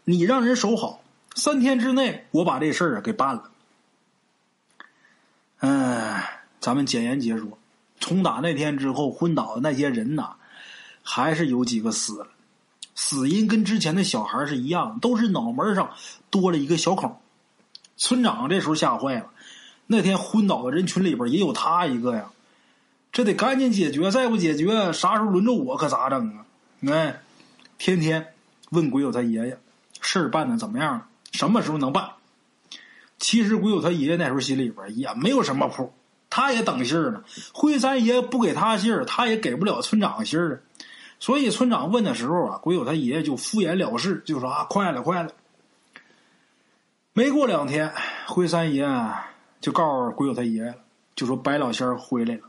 [0.02, 1.00] 你让人守好。”
[1.36, 3.50] 三天之内，我把这事儿啊给办了。
[5.60, 6.20] 嗯，
[6.58, 7.56] 咱们简言结说，
[8.00, 10.32] 从打那天之后，昏倒的那些人呐，
[11.04, 12.26] 还是有几个死了，
[12.96, 15.92] 死因跟之前的小孩是一样，都是脑门上
[16.28, 17.20] 多了一个小孔。
[17.96, 19.30] 村长这时候吓坏了，
[19.86, 22.30] 那天昏倒的人群里边也有他一个呀，
[23.12, 26.46] 这得赶紧解决，再不解决，啥时候轮着我可咋整啊？
[26.88, 27.20] 哎，
[27.76, 28.32] 天天
[28.70, 29.58] 问鬼友他爷爷，
[30.00, 31.06] 事儿办的怎么样了？
[31.30, 32.08] 什么时候能办？
[33.18, 35.92] 其实鬼友他爷爷那时候心里边也没有什么谱，
[36.30, 37.22] 他也等信儿呢。
[37.52, 40.62] 灰三爷不给他信儿，他也给不了村长信儿。
[41.20, 45.30] 所以村长问的时候啊，鬼友他爷爷就敷衍了事，就说啊，快了，快了。
[47.12, 47.92] 没过两天，
[48.26, 48.88] 灰三爷
[49.60, 50.76] 就告诉鬼友他爷爷了，
[51.14, 52.40] 就说白老仙回来了。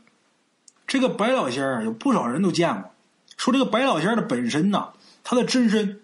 [0.94, 2.88] 这个白老仙儿有不少人都见过，
[3.36, 4.90] 说这个白老仙儿的本身呐，
[5.24, 6.00] 他的真身。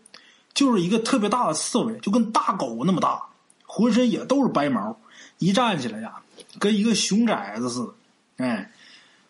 [0.53, 3.22] 就是一个特别大的刺猬，就跟大狗那么大，
[3.64, 4.99] 浑身也都是白毛，
[5.38, 6.14] 一站起来呀，
[6.59, 8.45] 跟一个熊崽子似的。
[8.45, 8.72] 哎，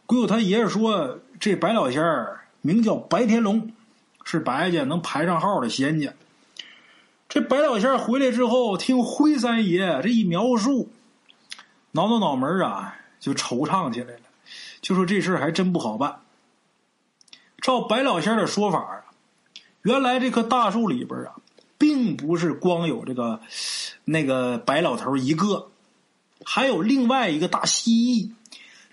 [0.06, 3.70] 鬼友他爷爷说，这白老仙儿名叫白天龙，
[4.24, 6.14] 是白家能排上号的仙家。
[7.28, 10.90] 这白老仙儿回来之后，听灰三爷这一描述，
[11.90, 14.20] 挠挠脑门啊，就惆怅起来了，
[14.80, 16.20] 就说这事还真不好办。
[17.60, 19.04] 照白老仙的说法啊，
[19.82, 21.34] 原来这棵大树里边啊。
[21.80, 23.40] 并不是光有这个
[24.04, 25.70] 那个白老头一个，
[26.44, 28.32] 还有另外一个大蜥蜴。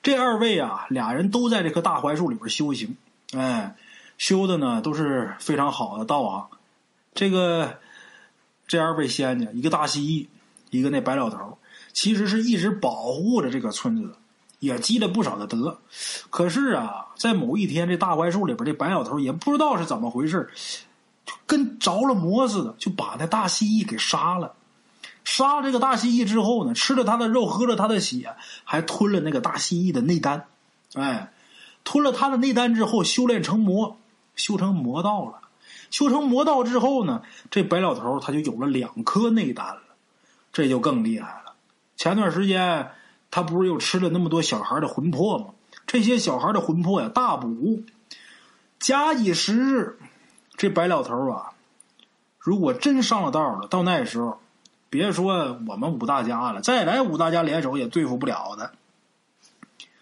[0.01, 2.95] 这二位啊，俩人都在这棵大槐树里边修行，
[3.33, 3.75] 哎，
[4.17, 6.47] 修的呢都是非常好的道行。
[7.13, 7.77] 这个
[8.67, 10.27] 这二位仙家，一个大蜥蜴，
[10.69, 11.57] 一个那白老头，
[11.91, 14.15] 其实是一直保护着这个村子的，
[14.59, 15.79] 也积了不少的德。
[16.29, 20.49] 可是啊，在某一天，这大槐树里边，这白老头也不知道是怎么回事。
[21.25, 24.53] 就跟着了魔似的，就把那大蜥蜴给杀了。
[25.25, 28.33] 杀了这个大蜥蜴之后呢，吃了它的肉，喝了它的血，
[28.63, 30.45] 还吞了那个大蜥蜴的内丹。
[30.93, 31.33] 哎，
[31.83, 33.97] 吞了它的内丹之后，修炼成魔，
[34.35, 35.41] 修成魔道了。
[35.89, 39.81] 修成魔道之后呢，这白老头他就有了两颗内丹了，
[40.53, 41.53] 这就更厉害了。
[41.97, 42.91] 前段时间
[43.37, 45.53] 他不是又吃了那么多小孩的魂魄吗？
[45.85, 47.83] 这些小孩的魂魄呀，大补，
[48.79, 49.99] 假以时日。
[50.55, 51.51] 这白老头啊，
[52.39, 54.39] 如果真上了道了，到那时候，
[54.89, 58.73] 别说我们五大家了，再来五大家联手也对付不了的。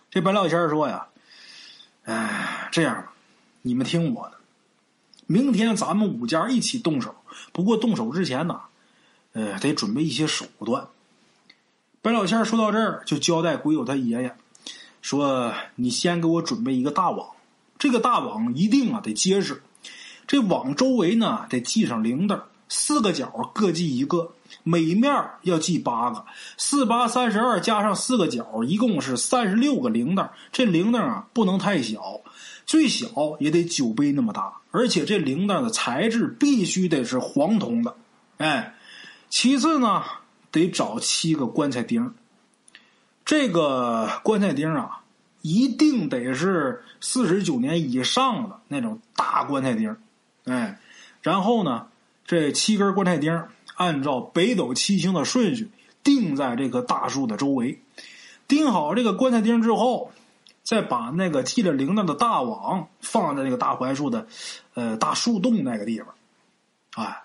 [0.09, 1.07] 这白老仙说呀
[2.07, 3.11] ：“哎，这样吧，
[3.63, 4.37] 你们听我的，
[5.27, 7.13] 明天咱们五家一起动手。
[7.51, 8.61] 不过动手之前呢，
[9.33, 10.87] 呃，得准备一些手段。”
[12.05, 14.35] 白老仙说到这儿，就交代鬼友他爷爷
[15.01, 17.29] 说：“你先给我准备一个大网，
[17.79, 19.63] 这个大网一定啊得结实。”
[20.27, 22.39] 这网周围呢得系上铃铛，
[22.69, 26.23] 四个角各系一个，每面要系八个，
[26.57, 30.29] 四八三十二加上四个角，一共是三十六个铃铛。
[30.51, 32.21] 这铃铛啊不能太小，
[32.67, 33.07] 最小
[33.39, 37.95] 也得酒杯那么大，而且这铃铛的材质必须得是黄铜的。
[38.37, 38.75] 哎，
[39.27, 40.03] 其次呢
[40.55, 42.13] 得找七个棺材钉，
[43.25, 45.01] 这个棺材钉啊
[45.41, 49.97] 一定得是四十九年以上的那种大棺材钉。
[50.45, 50.79] 哎，
[51.21, 51.87] 然后呢，
[52.25, 53.43] 这七根棺材钉
[53.75, 55.69] 按照北斗七星的顺序
[56.05, 57.81] 钉在这棵大树的周围。
[58.47, 60.13] 钉好这个棺材钉之后，
[60.63, 64.25] 再把那个系着铃铛的大网放在那个大槐树的
[64.73, 66.07] 呃大树洞那个地方。
[66.95, 67.23] 哎，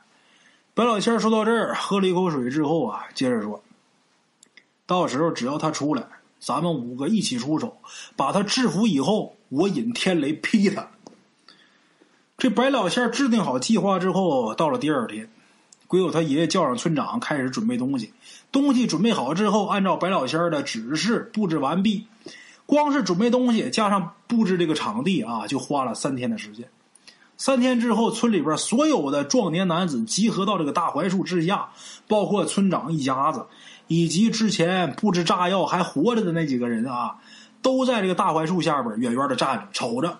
[0.81, 3.62] 白老仙说到这儿，喝了一口水之后啊，接着说
[4.89, 6.03] ：“到时候只要他出来，
[6.41, 7.76] 咱们五个一起出手，
[8.16, 10.89] 把他制服以后，我引天雷劈他。”
[12.39, 15.28] 这白老仙制定好计划之后，到了第二天，
[15.87, 18.14] 鬼友他爷爷叫上村长，开始准备东西。
[18.51, 22.07] 东西准备好之后，按照白老仙的指示布置完毕。
[22.64, 26.66] 光是准备东西，加上布置这个场地啊，就花了三天的时间。
[27.41, 31.70] 三天之后，村里边所有的壮年男子集合到这个大槐树之下，
[32.07, 33.47] 包括村长一家子，
[33.86, 37.16] 以及之前布置炸药还活着的那几个人啊，
[37.62, 40.18] 都在这个大槐树下边远远的站着，瞅着。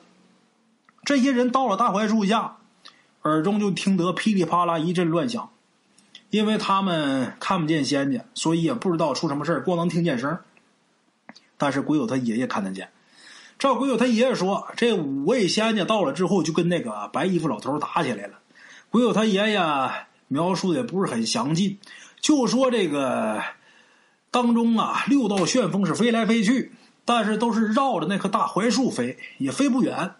[1.05, 2.57] 这些人到了大槐树下，
[3.25, 5.51] 耳中就听得噼里啪啦一阵乱响，
[6.31, 10.39] 因为他们看不见仙家，所以也不知道出什么事光能听见声。
[11.59, 12.89] 但是鬼友他爷爷看得见。
[13.61, 18.39] 照鬼友他爷爷说，这五位仙家到了之后，就跟那个白衣服老头打起来了。
[18.89, 19.61] 鬼友他爷爷
[20.29, 21.79] 描述的也不是很详尽，
[22.23, 23.43] 就说这个
[24.31, 26.73] 当中啊，六道旋风是飞来飞去，
[27.05, 30.13] 但是都是绕着那棵大槐树飞，也飞不远。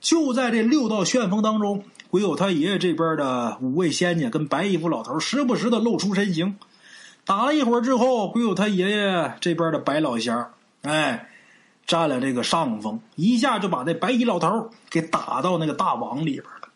[0.00, 6.56] 就在这六道旋风当中，鬼友他爷爷这边的五位仙家跟白衣服老头时不时的露出身形。
[7.26, 11.28] 打了一会儿之后，鬼友他爷爷这边的白老仙儿，哎，
[11.88, 16.68] 占了这个上风，一下就把那白衣老头给打到那个大网里边了。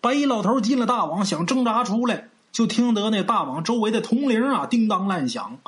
[0.00, 5.58] 白衣老头进了大网，想挣扎出来，就听得那大网周围的铜铃啊叮当乱响。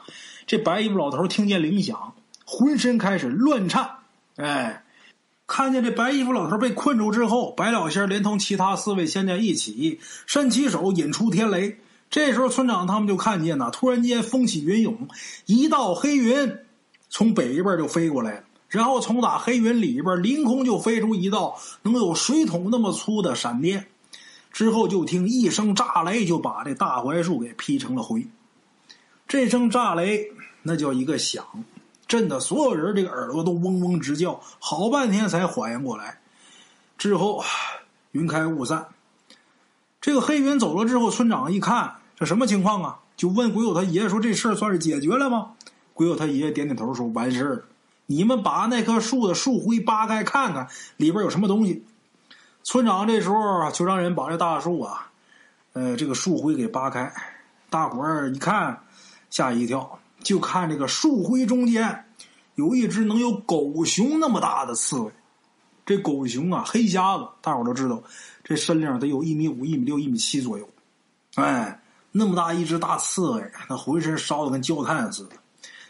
[0.47, 2.15] 这白衣服老头听见铃响，
[2.47, 3.91] 浑身开始乱颤，
[4.37, 4.81] 哎。
[5.47, 11.79] 看见这白衣服老头被困住之后，白老仙连同其他四位仙家一起伸起手引出天雷。
[12.09, 15.07] 这时候，村长他们就看见呐，突然间风起云涌，
[15.45, 16.61] 一道黑云
[17.11, 23.87] 从北边就飞过来了，然后从打黑云里边凌空就飞出一道能有水桶那么粗的闪电，
[24.51, 28.27] 之后就听一声炸雷，就把这大槐树给劈成了灰。
[29.29, 30.33] 这声炸雷
[30.65, 31.45] 那叫一个响。
[32.09, 36.19] 震得所有人这个耳朵都嗡嗡直叫，好半天才缓过来。
[36.99, 37.43] 之后
[38.11, 38.89] 云开雾散，
[40.01, 42.99] 这个黑云走了之后，村长一看这什么情况啊？
[43.17, 45.53] 就问鬼友他爷爷说：“这事儿算是解决了吗？”
[45.95, 47.65] 鬼友他爷爷点点头说：“完事儿。
[48.07, 51.85] 你们把那棵树的树灰扒开看看，里边有什么东西。”
[52.67, 55.11] 村长这时候就让人把这大树啊，
[55.75, 57.13] 呃，这个树灰给扒开。
[57.69, 58.81] 大伙儿一看，
[59.29, 62.07] 吓一跳，就看这个树灰中间
[62.55, 65.13] 有一只能有狗熊那么大的刺猬。
[65.85, 68.03] 这狗熊啊，黑瞎子，大伙都知道，
[68.43, 70.67] 这身量得有一米五、一米六、一米七左右。
[71.35, 71.83] 哎，
[72.13, 75.37] 那么大一只大刺猬，那浑身烧的跟焦炭似的。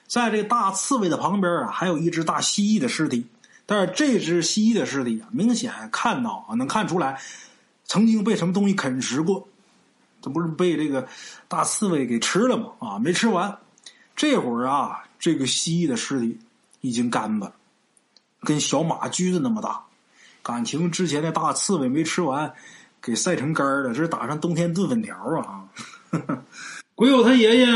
[0.07, 3.27] 在这大刺猬的旁边啊，还有一只大蜥蜴的尸体。
[3.67, 7.21] 但是这只蜥蜴的尸体啊，明显看到啊，能看出来
[7.85, 9.49] 曾经被什么东西啃食过。
[10.21, 11.07] 这不是被这个
[11.49, 12.73] 大刺猬给吃了吗？
[12.79, 13.59] 啊，没吃完。
[14.15, 16.39] 这会儿啊，这个蜥蜴的尸体
[16.81, 17.55] 已经干巴了。
[18.41, 19.83] 跟小马驹子那么大，
[20.43, 22.53] 感情之前的大刺猬没吃完，
[23.01, 23.89] 给晒成干了。
[23.89, 25.65] 这是打上冬天炖粉条啊！
[26.95, 27.67] 鬼友他爷爷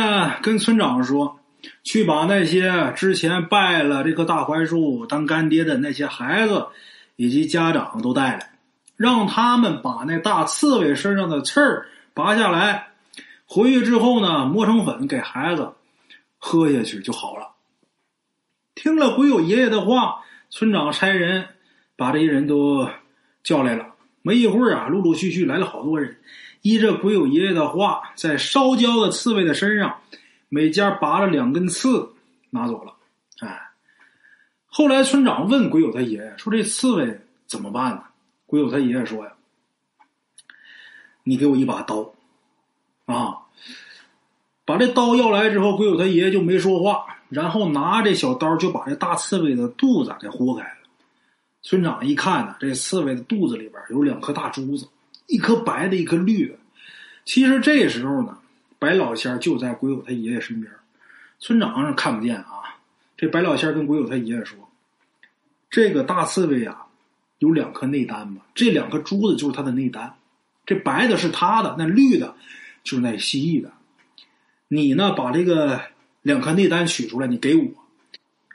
[0.43, 1.38] 跟村长说
[1.83, 6.67] ：“去把那些之前拜了这棵大槐树当干爹的那些孩子
[7.17, 8.59] 以及家长都带来，
[8.97, 12.89] 让他们把那大刺猬身上的刺儿拔下来，
[13.47, 15.73] 回去之后呢，磨成粉给孩子
[16.39, 17.49] 喝下去就好了。”
[18.75, 20.25] 听了鬼友爷爷的话。
[20.51, 21.45] 村长差人
[21.95, 22.89] 把这些人都
[23.43, 23.89] 叫来了。
[24.23, 26.17] 没一会儿啊，陆陆续续来了好多人。
[26.63, 29.99] 依着鬼友爷爷的话，在烧焦的刺猬的身上，
[30.49, 32.11] 每家拔了两根刺，
[32.51, 32.95] 拿走了。
[33.41, 33.71] 哎，
[34.67, 38.03] 后来村长问鬼友他爷爷说：“这刺猬怎么办呢？”
[38.47, 39.33] 鬼友他爷爷说：“呀，
[41.23, 42.13] 你给我一把刀，
[43.07, 43.39] 啊，
[44.65, 50.77] 把这刀要来之后，鬼友他爷爷就没说话。”然后拿这小刀就把这大刺猬的肚子给豁开了。
[51.61, 54.89] 村长一看呢，这刺猬的肚子里边有两颗大珠子，
[55.27, 56.55] 一颗白的，一颗绿的。
[57.27, 58.39] 其实这时候呢，
[58.79, 60.73] 白老仙就在鬼友他爷爷身边，
[61.39, 62.77] 村长是看不见啊。
[63.17, 64.59] 这白老仙跟鬼友他爷爷说
[65.71, 66.87] ：“这个大刺猬啊，
[67.39, 70.15] 有两颗内丹嘛，这两颗珠子就是他的内丹。
[70.67, 72.35] 这白的是他的，那绿的，
[72.83, 73.71] 就是那蜥蜴的。
[74.69, 75.81] 你呢，把这个。”
[76.23, 77.65] 两颗内丹取出来，你给我。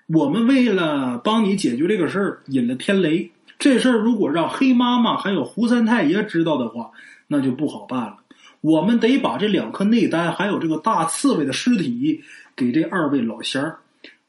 [0.08, 3.32] 我们为了帮你解决这个事儿，引了天雷。
[3.58, 6.92] 这事儿如果让黑妈妈还有胡三太爷知道的话，
[7.26, 8.18] 那就不好办了。
[8.64, 12.24] 我们得把这两颗内丹，还有这个大刺猬的尸体，
[12.56, 13.80] 给这二位老仙儿，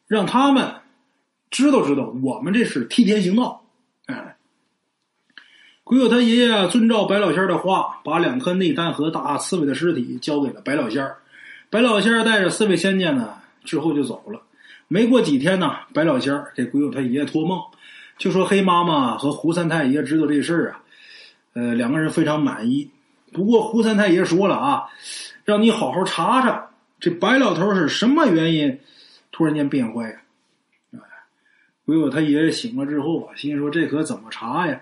[0.09, 0.75] 让他们
[1.53, 3.65] 知道知道，我们这是替天行道。
[4.07, 4.37] 哎，
[5.85, 11.19] 鬼友他爷爷遵照白老仙儿的话，把两颗内丹和大刺猬的尸体交给了白老仙儿。
[11.71, 14.43] 白老仙儿带着四位仙家呢，之后就走了。
[14.89, 17.61] 没过几天呢，白老仙儿给鬼友他爷爷托梦，
[18.19, 20.83] 就说黑妈妈和胡三太爷知道这事儿啊，
[21.53, 22.91] 呃，两个人非常满意。
[23.35, 24.89] 不过胡三太爷说了啊，
[25.45, 26.71] 让你好好查查
[27.01, 28.81] 这白老头是什么原因
[29.33, 30.17] 突然间变坏呀？
[30.93, 30.99] 哎，
[31.85, 34.81] 鬼友他爷爷醒了之后啊，心说这可怎么查呀？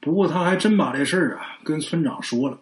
[0.00, 2.58] 不过他还真把这事儿啊跟村长说了。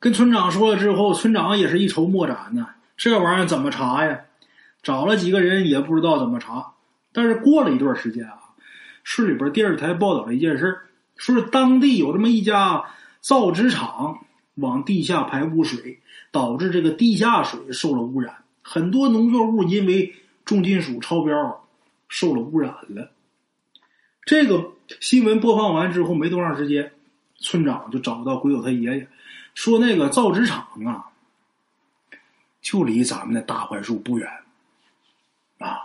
[0.00, 2.68] 跟村长说了之后，村长也是一筹莫展呢。
[2.96, 4.20] 这玩意儿怎么查呀？
[4.82, 6.72] 找了几个人也不知道怎么查。
[7.12, 8.38] 但是过了一段时间啊，
[9.04, 10.78] 市里边电视台报道了一件事
[11.16, 12.84] 说是当地有这么一家
[13.28, 14.24] 造纸厂
[14.54, 16.00] 往地下排污水，
[16.30, 20.14] 导致这个地下水受了污染，很多农作物因为
[20.46, 21.68] 重金属超标
[22.08, 23.10] 受了污染了。
[24.22, 26.90] 这个新闻播放完之后，没多长时间，
[27.36, 29.06] 村长就找到鬼友他爷爷。
[29.54, 31.04] 说那个造纸厂啊，
[32.62, 34.26] 就离咱们的大槐树不远，
[35.58, 35.80] 啊，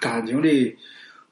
[0.00, 0.76] 感情这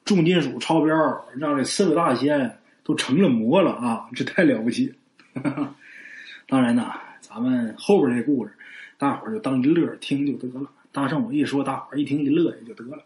[0.05, 0.95] 重金属超标，
[1.35, 4.07] 让这四个大仙都成了魔了啊！
[4.15, 4.93] 这太了不起。
[5.33, 5.75] 哈 哈
[6.47, 8.53] 当然呢，咱们后边这故事，
[8.97, 10.69] 大伙儿就当一乐听就得了。
[10.91, 13.03] 大圣我一说，大伙儿一听一乐也就得了。